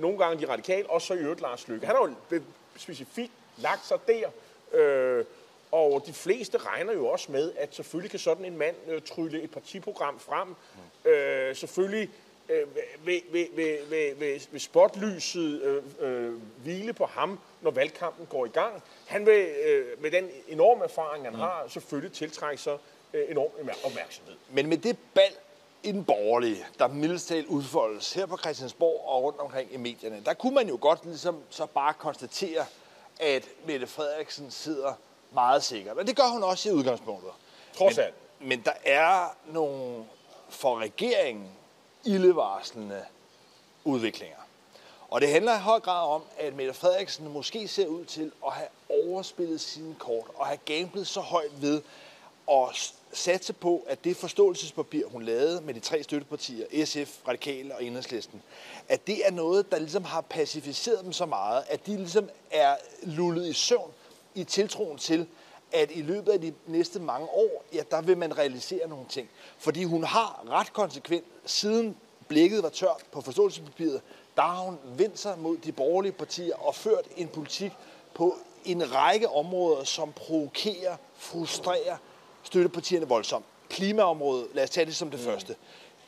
nogle 0.00 0.18
gange 0.18 0.46
de 0.46 0.53
radikale, 0.53 0.90
og 0.90 1.03
så 1.03 1.14
i 1.14 1.18
øvrigt 1.18 1.40
Lars 1.40 1.68
Løkke. 1.68 1.87
Han 1.87 1.96
har 1.96 2.14
jo 2.31 2.40
specifikt 2.77 3.33
lagt 3.59 3.87
sig 3.87 3.98
der. 4.07 4.29
Øh, 4.72 5.24
og 5.72 6.03
de 6.07 6.12
fleste 6.12 6.59
regner 6.59 6.92
jo 6.92 7.07
også 7.07 7.33
med, 7.33 7.53
at 7.57 7.74
selvfølgelig 7.74 8.11
kan 8.11 8.20
sådan 8.20 8.44
en 8.44 8.57
mand 8.57 8.77
øh, 8.88 9.03
trylle 9.03 9.42
et 9.42 9.50
partiprogram 9.50 10.18
frem. 10.18 10.48
Mm. 10.48 11.11
Øh, 11.11 11.57
selvfølgelig 11.57 12.11
øh, 12.48 12.77
vil, 12.77 13.22
vil, 13.33 13.48
vil, 13.57 13.79
vil, 13.90 14.20
vil, 14.20 14.46
vil 14.50 14.61
spotlyset 14.61 15.62
øh, 15.62 15.83
øh, 16.00 16.33
hvile 16.62 16.92
på 16.92 17.07
ham, 17.07 17.38
når 17.62 17.70
valgkampen 17.70 18.27
går 18.27 18.46
i 18.46 18.48
gang. 18.48 18.83
Han 19.07 19.27
vil 19.27 19.46
øh, 19.66 20.03
med 20.03 20.11
den 20.11 20.31
enorme 20.48 20.85
erfaring, 20.85 21.24
han 21.24 21.33
mm. 21.33 21.38
har, 21.38 21.64
selvfølgelig 21.68 22.12
tiltrække 22.12 22.62
sig 22.62 22.79
enorm 23.29 23.68
opmærksomhed. 23.85 24.35
Men 24.50 24.66
med 24.66 24.79
det 24.79 24.98
bal 25.14 25.33
i 25.83 25.92
den 25.92 26.05
borgerlige, 26.05 26.66
der 26.79 26.88
mildest 26.88 27.33
udfoldes 27.48 28.12
her 28.12 28.27
på 28.27 28.37
Christiansborg 28.37 29.09
og 29.09 29.22
rundt 29.22 29.40
omkring 29.40 29.72
i 29.72 29.77
medierne, 29.77 30.22
der 30.24 30.35
kunne 30.35 30.55
man 30.55 30.68
jo 30.68 30.79
godt 30.81 31.05
ligesom 31.05 31.42
så 31.50 31.66
bare 31.66 31.94
konstatere, 31.94 32.66
at 33.20 33.48
Mette 33.66 33.87
Frederiksen 33.87 34.50
sidder 34.50 34.92
meget 35.33 35.62
sikkert. 35.62 35.98
Og 35.98 36.07
det 36.07 36.16
gør 36.16 36.29
hun 36.33 36.42
også 36.42 36.68
i 36.68 36.72
udgangspunktet. 36.72 37.31
Trods 37.72 37.96
men, 37.96 38.05
alt. 38.05 38.14
Men 38.40 38.62
der 38.64 38.72
er 38.85 39.37
nogle 39.46 40.05
for 40.48 40.79
regeringen 40.79 41.48
ildevarslende 42.05 43.05
udviklinger. 43.85 44.37
Og 45.09 45.20
det 45.20 45.29
handler 45.29 45.55
i 45.55 45.61
høj 45.61 45.81
grad 45.81 46.09
om, 46.09 46.22
at 46.38 46.55
Mette 46.55 46.74
Frederiksen 46.74 47.29
måske 47.29 47.68
ser 47.68 47.87
ud 47.87 48.05
til 48.05 48.33
at 48.46 48.53
have 48.53 48.68
overspillet 48.90 49.61
sine 49.61 49.94
kort 49.98 50.27
og 50.35 50.46
have 50.46 50.59
gamblet 50.64 51.07
så 51.07 51.20
højt 51.20 51.62
ved 51.62 51.83
og 52.47 52.73
satse 53.13 53.53
på, 53.53 53.85
at 53.87 54.05
det 54.05 54.17
forståelsespapir, 54.17 55.07
hun 55.07 55.23
lavede 55.23 55.61
med 55.61 55.75
de 55.75 55.81
tre 55.81 56.03
støttepartier, 56.03 56.85
SF, 56.85 57.29
Radikale 57.29 57.75
og 57.75 57.85
Enhedslisten, 57.85 58.43
at 58.89 59.07
det 59.07 59.27
er 59.27 59.31
noget, 59.31 59.71
der 59.71 59.79
ligesom 59.79 60.05
har 60.05 60.21
pacificeret 60.21 61.05
dem 61.05 61.13
så 61.13 61.27
meget, 61.27 61.65
at 61.69 61.87
de 61.87 61.97
ligesom 61.97 62.29
er 62.51 62.77
lullet 63.03 63.47
i 63.47 63.53
søvn 63.53 63.91
i 64.35 64.45
tiltroen 64.45 64.99
til, 64.99 65.27
at 65.73 65.91
i 65.95 66.03
løbet 66.03 66.33
af 66.33 66.41
de 66.41 66.55
næste 66.67 67.01
mange 67.01 67.29
år, 67.29 67.65
ja, 67.73 67.83
der 67.91 68.03
vil 68.03 68.19
man 68.19 68.39
realisere 68.39 68.89
nogle 68.89 69.07
ting. 69.09 69.29
Fordi 69.59 69.85
hun 69.85 70.05
har 70.05 70.45
ret 70.51 70.73
konsekvent, 70.73 71.25
siden 71.47 71.97
blikket 72.29 72.63
var 72.63 72.69
tørt 72.69 73.05
på 73.13 73.21
forståelsespapiret, 73.21 74.01
der 74.37 74.43
har 74.43 74.63
hun 74.63 74.79
vendt 74.85 75.19
sig 75.19 75.39
mod 75.39 75.57
de 75.57 75.73
borgerlige 75.73 76.13
partier 76.13 76.57
og 76.57 76.75
ført 76.75 77.05
en 77.17 77.29
politik 77.29 77.73
på 78.15 78.37
en 78.65 78.95
række 78.95 79.29
områder, 79.29 79.85
som 79.85 80.13
provokerer, 80.13 80.97
frustrerer 81.15 81.97
støttepartierne 82.45 83.09
voldsomt. 83.09 83.45
Klimaområdet, 83.69 84.47
lad 84.55 84.65
os 84.65 84.71
tage 84.71 84.87
det 84.87 84.97
som 84.97 85.11
det 85.11 85.21
mm. 85.21 85.27
første. 85.27 85.57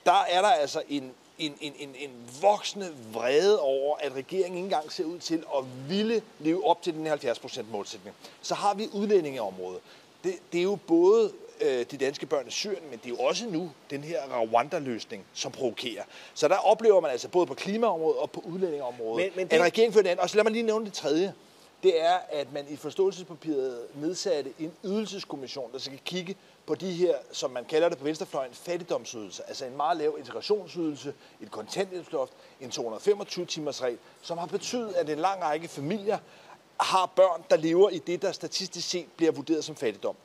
der 0.07 0.25
er 0.29 0.41
der 0.41 0.49
altså 0.49 0.83
en, 0.89 1.13
en, 1.39 1.55
en, 1.61 1.73
en, 1.79 1.95
en 1.99 2.11
voksende 2.41 2.95
vrede 3.13 3.61
over, 3.61 3.97
at 4.01 4.13
regeringen 4.13 4.57
ikke 4.57 4.65
engang 4.65 4.93
ser 4.93 5.05
ud 5.05 5.19
til 5.19 5.45
at 5.59 5.65
ville 5.89 6.23
leve 6.39 6.67
op 6.67 6.83
til 6.83 6.95
den 6.95 7.07
her 7.07 7.17
70% 7.17 7.63
målsætning. 7.71 8.17
Så 8.43 8.55
har 8.55 8.75
vi 8.75 8.89
udlændingeområdet. 8.93 9.81
Det, 10.25 10.35
det 10.53 10.59
er 10.59 10.63
jo 10.63 10.79
både 10.87 11.33
øh, 11.61 11.87
de 11.91 11.97
danske 11.97 12.27
børn 12.27 12.49
i 12.49 12.51
Syrien, 12.51 12.83
men 12.91 12.99
det 12.99 13.07
er 13.07 13.11
jo 13.11 13.17
også 13.17 13.47
nu 13.47 13.71
den 13.91 14.05
her 14.05 14.21
Rwanda-løsning, 14.41 15.25
som 15.35 15.53
provokerer. 15.53 16.03
Så 16.35 16.49
der 16.49 16.57
oplever 16.57 17.01
man 17.01 17.11
altså 17.11 17.29
både 17.29 17.47
på 17.47 17.55
klimaområdet 17.55 18.19
og 18.19 18.31
på 18.31 18.41
udlændingeområdet, 18.41 19.27
men, 19.27 19.33
men 19.37 19.49
det... 19.49 19.57
at 19.57 19.63
regeringen 19.63 19.93
fører 19.93 20.03
den. 20.03 20.21
Og 20.21 20.31
så 20.31 20.37
lad 20.37 20.45
mig 20.45 20.53
lige 20.53 20.63
nævne 20.63 20.85
det 20.85 20.93
tredje. 20.93 21.35
Det 21.83 22.03
er, 22.03 22.19
at 22.29 22.53
man 22.53 22.67
i 22.69 22.77
forståelsespapiret 22.77 23.87
nedsatte 23.95 24.53
en 24.59 24.73
ydelseskommission, 24.85 25.73
der 25.73 25.79
skal 25.79 26.01
kigge 26.05 26.37
på 26.67 26.75
de 26.75 26.93
her, 26.93 27.15
som 27.33 27.51
man 27.51 27.65
kalder 27.65 27.89
det 27.89 27.99
på 27.99 28.05
venstrefløjen, 28.05 28.53
fattigdomsydelse. 28.53 29.43
Altså 29.49 29.65
en 29.65 29.77
meget 29.77 29.97
lav 29.97 30.15
integrationsydelse, 30.19 31.15
et 31.41 31.51
kontanthjælpsloft, 31.51 32.33
en 32.61 32.71
225-timers 32.71 33.83
regel, 33.83 33.99
som 34.23 34.39
har 34.39 34.47
betydet, 34.47 34.93
at 34.93 35.11
en 35.11 35.19
lang 35.19 35.43
række 35.43 35.69
familier 35.69 36.19
har 36.81 37.07
børn, 37.17 37.45
der 37.51 37.57
lever 37.57 37.91
i 37.91 37.99
det, 37.99 38.23
der 38.23 38.33
statistisk 38.33 38.89
set 38.89 39.07
bliver 39.17 39.33
vurderet 39.33 39.65
som 39.65 39.77
fattigdom. 39.77 40.17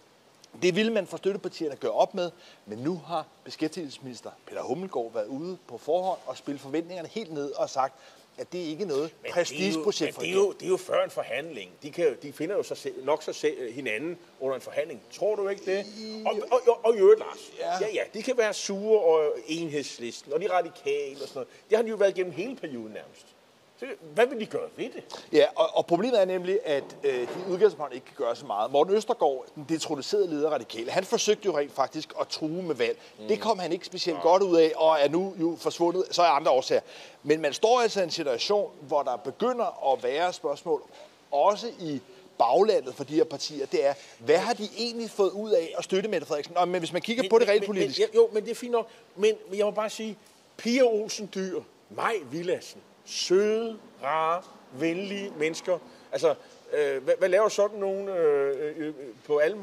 Det 0.62 0.76
ville 0.76 0.94
man 0.94 1.08
fra 1.08 1.18
støttepartierne 1.18 1.76
gøre 1.76 1.92
op 1.92 2.14
med, 2.14 2.32
men 2.66 2.78
nu 2.78 3.02
har 3.06 3.26
beskæftigelsesminister 3.44 4.30
Peter 4.48 4.62
Hummelgaard 4.62 5.14
været 5.14 5.28
ude 5.28 5.58
på 5.68 5.78
forhånd 5.78 6.20
og 6.26 6.38
spillet 6.38 6.62
forventningerne 6.62 7.10
helt 7.10 7.34
ned 7.34 7.52
og 7.52 7.70
sagt, 7.70 7.94
at 8.42 8.52
det 8.52 8.60
ikke 8.60 8.84
er 8.84 8.88
noget 8.88 9.12
prestigeprojekt 9.30 10.14
for 10.14 10.22
det 10.22 10.30
er, 10.30 10.34
jo, 10.34 10.52
det 10.52 10.66
er 10.66 10.70
jo 10.70 10.78
før 10.78 11.04
en 11.04 11.10
forhandling. 11.10 11.72
De, 11.84 11.92
kan, 11.92 12.18
de 12.22 12.34
finder 12.34 12.56
jo 12.56 12.64
sig 12.64 12.78
selv, 12.78 13.06
nok 13.06 13.24
sig 13.24 13.36
selv, 13.36 13.72
hinanden 13.72 14.18
under 14.40 14.56
en 14.56 14.62
forhandling. 14.62 15.02
Tror 15.12 15.36
du 15.36 15.48
ikke 15.48 15.66
det? 15.66 15.86
Og, 16.26 16.40
og, 16.52 16.62
og, 16.68 16.86
og 16.86 16.96
i 16.96 17.00
øvrigt, 17.00 17.20
Lars. 17.20 17.52
Ja. 17.60 17.86
ja, 17.86 17.94
ja, 17.94 18.02
de 18.14 18.24
kan 18.24 18.38
være 18.38 18.54
sure 18.54 19.00
og 19.00 19.38
enhedslisten, 19.48 20.34
og 20.34 20.42
de 20.42 20.52
radikale 20.52 21.22
og 21.22 21.28
sådan 21.28 21.34
noget. 21.34 21.48
Det 21.70 21.78
har 21.78 21.84
de 21.84 21.90
jo 21.90 21.96
været 21.96 22.16
gennem 22.16 22.34
hele 22.34 22.56
perioden 22.56 22.94
nærmest. 22.94 23.26
Hvad 24.14 24.28
vil 24.28 24.40
de 24.40 24.46
gøre 24.46 24.70
ved 24.76 24.86
det? 24.86 25.24
Ja, 25.34 25.46
og, 25.56 25.70
og 25.74 25.86
problemet 25.86 26.22
er 26.22 26.26
nemlig, 26.26 26.60
at 26.66 26.84
øh, 27.04 27.14
de 27.14 27.28
udgangspunkt 27.50 27.94
ikke 27.94 28.06
kan 28.06 28.16
gøre 28.18 28.36
så 28.36 28.46
meget. 28.46 28.72
Morten 28.72 28.94
Østergaard, 28.94 29.46
den 29.56 29.66
detroniserede 29.70 30.30
leder 30.30 30.50
radikale, 30.50 30.92
han 30.92 31.04
forsøgte 31.04 31.46
jo 31.46 31.58
rent 31.58 31.72
faktisk 31.72 32.14
at 32.22 32.28
true 32.28 32.50
med 32.50 32.76
valg. 32.76 32.98
Mm. 33.20 33.28
Det 33.28 33.40
kom 33.40 33.60
han 33.60 33.72
ikke 33.72 33.86
specielt 33.86 34.18
ja. 34.18 34.24
godt 34.24 34.44
ud 34.44 34.58
af, 34.58 34.72
og 34.76 34.98
er 35.00 35.10
nu 35.10 35.34
jo 35.40 35.58
forsvundet, 35.60 36.04
så 36.12 36.22
er 36.22 36.28
andre 36.28 36.52
årsager. 36.52 36.82
Men 37.24 37.42
man 37.42 37.54
står 37.54 37.82
altså 37.82 38.00
i 38.00 38.04
en 38.04 38.12
situation, 38.12 38.72
hvor 38.82 39.04
der 39.04 39.16
begynder 39.16 39.94
at 39.94 40.04
være 40.04 40.34
spørgsmål, 40.34 40.82
også 41.32 41.68
i 41.80 42.02
baglandet 42.38 42.96
for 42.96 43.04
de 43.04 43.16
her 43.16 43.24
partier, 43.24 43.66
det 43.66 43.86
er, 43.86 43.94
hvad 44.20 44.38
har 44.38 44.54
de 44.54 44.70
egentlig 44.78 45.10
fået 45.10 45.32
ud 45.32 45.52
af 45.52 45.74
at 45.78 45.84
støtte 45.84 46.10
Mette 46.10 46.28
Frederiksen? 46.28 46.56
Nå, 46.60 46.66
men 46.66 46.80
hvis 46.80 46.94
man 46.94 47.02
kigger 47.02 47.24
men, 47.24 47.30
på 47.30 47.40
det 47.40 47.48
rent 47.48 47.66
politisk... 47.66 48.00
Men, 48.00 48.16
jo, 48.16 48.30
men 48.34 48.44
det 48.44 48.52
er 48.52 48.56
fint 48.56 48.72
nok. 48.72 48.88
Men 49.16 49.36
jeg 49.54 49.66
må 49.66 49.72
bare 49.72 49.90
sige, 49.90 50.18
Pia 50.58 50.84
Olsen 50.84 51.30
Dyr, 51.36 51.62
Maj 51.90 52.16
Villassen, 52.32 52.82
søde, 53.12 53.78
rare, 54.04 54.42
venlige 54.74 55.34
mennesker. 55.38 55.78
Altså, 56.12 56.36
øh, 56.74 57.04
hvad, 57.04 57.14
hvad 57.20 57.30
laver 57.30 57.50
sådan 57.50 57.80
nogen 57.80 58.10
øh, 58.10 58.56
øh, 58.60 58.88
øh 58.88 58.94
på 59.28 59.38
alle 59.38 59.58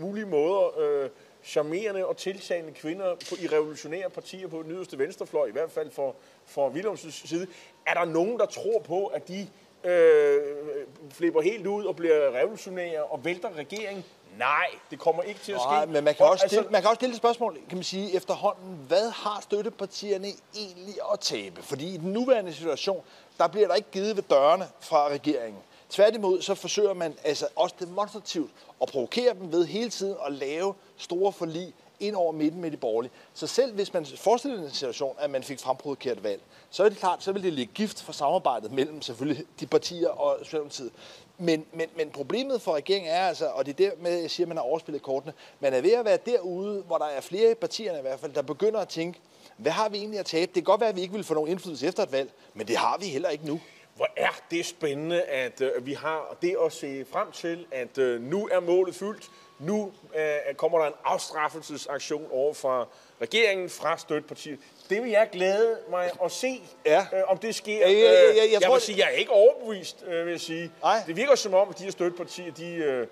mulige 0.00 0.26
måder 0.26 0.80
øh, 0.80 1.08
charmerende 1.44 2.06
og 2.06 2.16
tiltalende 2.16 2.72
kvinder 2.72 3.14
på, 3.14 3.34
i 3.40 3.46
revolutionære 3.46 4.10
partier 4.10 4.48
på 4.48 4.62
den 4.62 4.70
yderste 4.70 4.98
venstrefløj, 4.98 5.46
i 5.46 5.52
hvert 5.52 5.70
fald 5.70 5.90
for, 5.90 6.14
for 6.46 6.68
Wilhelms 6.68 7.06
side. 7.28 7.46
Er 7.86 7.94
der 7.94 8.04
nogen, 8.04 8.38
der 8.38 8.46
tror 8.46 8.80
på, 8.80 9.06
at 9.06 9.28
de 9.28 9.48
øh, 9.84 10.34
øh 10.34 10.86
flipper 11.10 11.40
helt 11.40 11.66
ud 11.66 11.84
og 11.84 11.96
bliver 11.96 12.34
revolutionære 12.34 13.04
og 13.04 13.24
vælter 13.24 13.56
regeringen? 13.56 14.04
Nej, 14.38 14.66
det 14.90 14.98
kommer 14.98 15.22
ikke 15.22 15.40
til 15.40 15.52
at 15.52 15.60
ske. 15.60 15.68
Nej, 15.68 15.86
men 15.86 16.04
man 16.04 16.14
kan, 16.14 16.26
også 16.26 16.46
stille, 16.46 16.58
altså, 16.58 16.72
man 16.72 16.80
kan 16.80 16.88
også 16.88 16.98
stille 16.98 17.12
et 17.12 17.16
spørgsmål, 17.16 17.58
kan 17.68 17.78
man 17.78 17.84
sige, 17.84 18.16
efterhånden. 18.16 18.78
Hvad 18.88 19.10
har 19.10 19.40
støttepartierne 19.40 20.28
egentlig 20.56 20.94
at 21.12 21.20
tabe? 21.20 21.62
Fordi 21.62 21.94
i 21.94 21.96
den 21.96 22.12
nuværende 22.12 22.54
situation, 22.54 23.02
der 23.38 23.46
bliver 23.48 23.68
der 23.68 23.74
ikke 23.74 23.90
givet 23.90 24.16
ved 24.16 24.22
dørene 24.22 24.68
fra 24.80 25.08
regeringen. 25.08 25.62
Tværtimod 25.90 26.42
så 26.42 26.54
forsøger 26.54 26.94
man 26.94 27.14
altså 27.24 27.46
også 27.56 27.74
demonstrativt 27.80 28.50
at 28.82 28.88
provokere 28.88 29.34
dem 29.34 29.52
ved 29.52 29.66
hele 29.66 29.90
tiden 29.90 30.16
at 30.26 30.32
lave 30.32 30.74
store 30.96 31.32
forlig 31.32 31.74
ind 32.02 32.16
over 32.16 32.32
midten 32.32 32.60
med 32.60 32.70
de 32.70 32.76
borgerlige. 32.76 33.12
Så 33.34 33.46
selv 33.46 33.74
hvis 33.74 33.92
man 33.92 34.06
forestiller 34.06 34.62
en 34.62 34.70
situation, 34.70 35.16
at 35.18 35.30
man 35.30 35.42
fik 35.42 35.60
fremprovokeret 35.60 36.24
valg, 36.24 36.40
så 36.70 36.84
er 36.84 36.88
det 36.88 36.98
klart, 36.98 37.22
så 37.22 37.32
vil 37.32 37.42
det 37.42 37.52
ligge 37.52 37.72
gift 37.74 38.02
for 38.02 38.12
samarbejdet 38.12 38.72
mellem 38.72 39.02
selvfølgelig 39.02 39.44
de 39.60 39.66
partier 39.66 40.08
og 40.08 40.38
Socialdemokratiet. 40.44 40.92
Men, 41.38 41.64
men, 41.72 41.88
men 41.96 42.10
problemet 42.10 42.62
for 42.62 42.74
regeringen 42.74 43.12
er 43.12 43.26
altså, 43.26 43.46
og 43.46 43.66
det 43.66 43.80
er 43.80 43.90
dermed, 43.90 44.20
jeg 44.20 44.30
siger, 44.30 44.44
at 44.44 44.48
man 44.48 44.56
har 44.56 44.64
overspillet 44.64 45.02
kortene, 45.02 45.32
man 45.60 45.74
er 45.74 45.80
ved 45.80 45.92
at 45.92 46.04
være 46.04 46.18
derude, 46.26 46.82
hvor 46.82 46.98
der 46.98 47.06
er 47.06 47.20
flere 47.20 47.54
partierne 47.54 47.98
i 47.98 48.02
hvert 48.02 48.20
fald, 48.20 48.32
der 48.32 48.42
begynder 48.42 48.80
at 48.80 48.88
tænke, 48.88 49.20
hvad 49.56 49.72
har 49.72 49.88
vi 49.88 49.98
egentlig 49.98 50.20
at 50.20 50.26
tabe? 50.26 50.46
Det 50.46 50.54
kan 50.54 50.62
godt 50.62 50.80
være, 50.80 50.90
at 50.90 50.96
vi 50.96 51.00
ikke 51.00 51.14
vil 51.14 51.24
få 51.24 51.34
nogen 51.34 51.50
indflydelse 51.50 51.86
efter 51.86 52.02
et 52.02 52.12
valg, 52.12 52.30
men 52.54 52.68
det 52.68 52.76
har 52.76 52.98
vi 52.98 53.06
heller 53.06 53.28
ikke 53.28 53.46
nu. 53.46 53.60
Hvor 53.96 54.08
er 54.16 54.40
det 54.50 54.66
spændende, 54.66 55.22
at 55.22 55.60
øh, 55.60 55.86
vi 55.86 55.92
har 55.92 56.36
det 56.42 56.56
at 56.64 56.72
se 56.72 57.06
frem 57.12 57.32
til, 57.32 57.66
at 57.70 57.98
øh, 57.98 58.20
nu 58.20 58.48
er 58.52 58.60
målet 58.60 58.94
fyldt. 58.94 59.30
Nu 59.58 59.92
øh, 60.16 60.54
kommer 60.54 60.78
der 60.78 60.86
en 60.86 60.92
afstraffelsesaktion 61.04 62.28
over 62.30 62.54
fra 62.54 62.86
regeringen 63.20 63.70
fra 63.70 63.98
støttepartiet. 63.98 64.58
Det 64.90 65.02
vil 65.02 65.10
jeg 65.10 65.28
glæde 65.32 65.78
mig 65.90 66.10
at 66.24 66.32
se, 66.32 66.62
ja. 66.86 67.06
øh, 67.12 67.22
om 67.26 67.38
det 67.38 67.54
sker. 67.54 67.78
Ja, 67.78 67.92
ja, 67.92 67.98
ja, 67.98 68.12
ja, 68.12 68.28
jeg, 68.28 68.52
jeg, 68.52 68.62
tror, 68.62 68.72
vil 68.72 68.82
sige, 68.82 68.98
jeg 68.98 69.06
er 69.06 69.18
ikke 69.18 69.30
overbevist, 69.30 70.04
øh, 70.06 70.24
vil 70.26 70.30
jeg 70.30 70.40
sige. 70.40 70.72
Ej. 70.84 71.02
Det 71.06 71.16
virker 71.16 71.34
som 71.34 71.54
om, 71.54 71.68
at 71.68 71.78
de 71.78 71.84
her 71.84 71.90
støttepartier, 71.90 72.52
de, 72.52 72.74
øh, 72.74 73.00
øh 73.00 73.06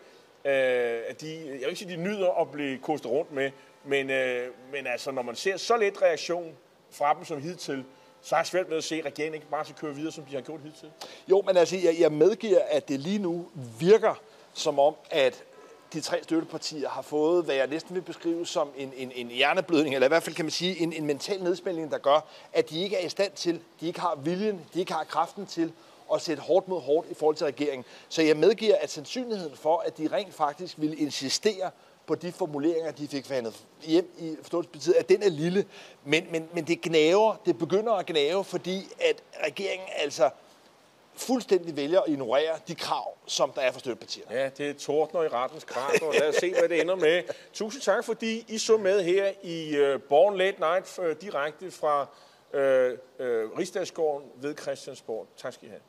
at 1.09 1.21
de, 1.21 1.37
jeg 1.37 1.53
vil 1.53 1.69
ikke 1.69 1.77
sige, 1.77 1.97
de 1.97 1.97
nyder 1.97 2.41
at 2.41 2.51
blive 2.51 2.79
kostet 2.79 3.11
rundt 3.11 3.33
med, 3.33 3.51
men, 3.85 4.11
øh, 4.11 4.49
men 4.73 4.87
altså, 4.87 5.11
når 5.11 5.23
man 5.23 5.35
ser 5.37 5.57
så 5.57 5.77
lidt 5.77 6.03
reaktion 6.03 6.57
fra 6.91 7.15
dem 7.15 7.25
som 7.25 7.43
hidtil, 7.43 7.85
så 8.23 8.35
har 8.35 8.41
jeg 8.41 8.47
svært 8.47 8.69
med 8.69 8.77
at 8.77 8.85
se, 8.85 8.97
at 8.97 9.05
regeringen 9.05 9.35
ikke 9.35 9.47
bare 9.51 9.65
skal 9.65 9.77
køre 9.77 9.95
videre, 9.95 10.13
som 10.13 10.25
de 10.25 10.35
har 10.35 10.43
gjort 10.43 10.61
hidtil. 10.61 10.91
Jo, 11.31 11.43
men 11.47 11.57
altså, 11.57 11.77
jeg, 11.77 11.97
jeg 12.01 12.13
medgiver, 12.13 12.61
at 12.69 12.89
det 12.89 13.01
lige 13.01 13.19
nu 13.19 13.47
virker 13.81 14.15
som 14.55 14.79
om, 14.79 14.95
at 15.11 15.45
de 15.93 16.01
tre 16.01 16.23
støttepartier 16.23 16.89
har 16.89 17.03
fået, 17.03 17.45
hvad 17.45 17.55
jeg 17.55 17.67
næsten 17.67 17.95
vil 17.95 18.03
beskrive 18.03 18.47
som 18.47 18.69
en, 18.77 18.93
en, 18.97 19.13
en 19.15 19.29
hjerneblødning, 19.29 19.95
eller 19.95 20.07
i 20.07 20.09
hvert 20.09 20.23
fald 20.23 20.37
kan 20.37 20.45
man 20.45 20.51
sige 20.51 20.81
en, 20.81 20.93
en 20.93 21.07
mental 21.07 21.43
nedspænding, 21.43 21.91
der 21.91 21.99
gør, 21.99 22.29
at 22.53 22.71
de 22.71 22.83
ikke 22.83 22.97
er 22.97 23.07
i 23.07 23.09
stand 23.09 23.33
til, 23.33 23.61
de 23.81 23.87
ikke 23.87 24.01
har 24.01 24.15
viljen, 24.15 24.67
de 24.75 24.81
ikke 24.81 24.93
har 24.93 25.05
kraften 25.05 25.47
til 25.47 25.73
at 26.15 26.23
sætte 26.23 26.43
hårdt 26.43 26.69
mod 26.69 26.81
hårdt 26.81 27.11
i 27.11 27.15
forhold 27.15 27.37
til 27.37 27.45
regeringen. 27.45 27.85
Så 28.09 28.23
jeg 28.23 28.37
medgiver, 28.37 28.77
at 28.81 28.91
sandsynligheden 28.91 29.57
for, 29.57 29.79
at 29.87 29.99
de 29.99 30.09
rent 30.13 30.35
faktisk 30.35 30.75
vil 30.79 31.03
insistere 31.03 31.71
på 32.11 32.15
de 32.15 32.33
formuleringer, 32.33 32.91
de 32.91 33.09
fik 33.09 33.27
forhandlet 33.27 33.67
hjem 33.83 34.11
i 34.19 34.37
forståelsespartiet, 34.43 34.95
at 34.95 35.09
den 35.09 35.23
er 35.23 35.29
lille. 35.29 35.65
Men, 36.05 36.27
men, 36.31 36.49
men 36.53 36.67
det 36.67 36.81
gnaver, 36.81 37.37
det 37.47 37.59
begynder 37.59 37.93
at 37.93 38.07
gnave, 38.07 38.45
fordi 38.45 38.89
at 39.01 39.23
regeringen 39.47 39.89
altså 39.97 40.31
fuldstændig 41.15 41.77
vælger 41.77 42.01
at 42.01 42.09
ignorere 42.09 42.59
de 42.69 42.75
krav, 42.75 43.17
som 43.27 43.53
der 43.55 43.61
er 43.61 43.73
for 43.73 43.81
støttepartierne. 43.81 44.37
Ja, 44.37 44.49
det 44.49 44.71
er 44.71 44.75
tordner 44.75 45.23
i 45.23 45.29
rettens 45.29 45.65
krat, 45.65 46.03
og 46.03 46.15
lad 46.15 46.29
os 46.29 46.35
se, 46.35 46.55
hvad 46.59 46.69
det 46.69 46.81
ender 46.81 46.97
med. 46.97 47.23
Tusind 47.53 47.83
tak, 47.83 48.05
fordi 48.05 48.45
I 48.49 48.59
så 48.59 48.77
med 48.77 49.03
her 49.03 49.33
i 49.43 49.77
øh, 49.77 50.03
Born 50.03 50.37
Late 50.37 50.61
Night 50.61 50.99
øh, 50.99 51.17
direkte 51.21 51.71
fra 51.71 52.07
øh, 52.53 52.99
øh, 53.19 53.59
Rigsdagsgården 53.59 54.29
ved 54.37 54.57
Christiansborg. 54.57 55.27
Tak 55.37 55.53
skal 55.53 55.69
I 55.69 55.71
have. 55.71 55.81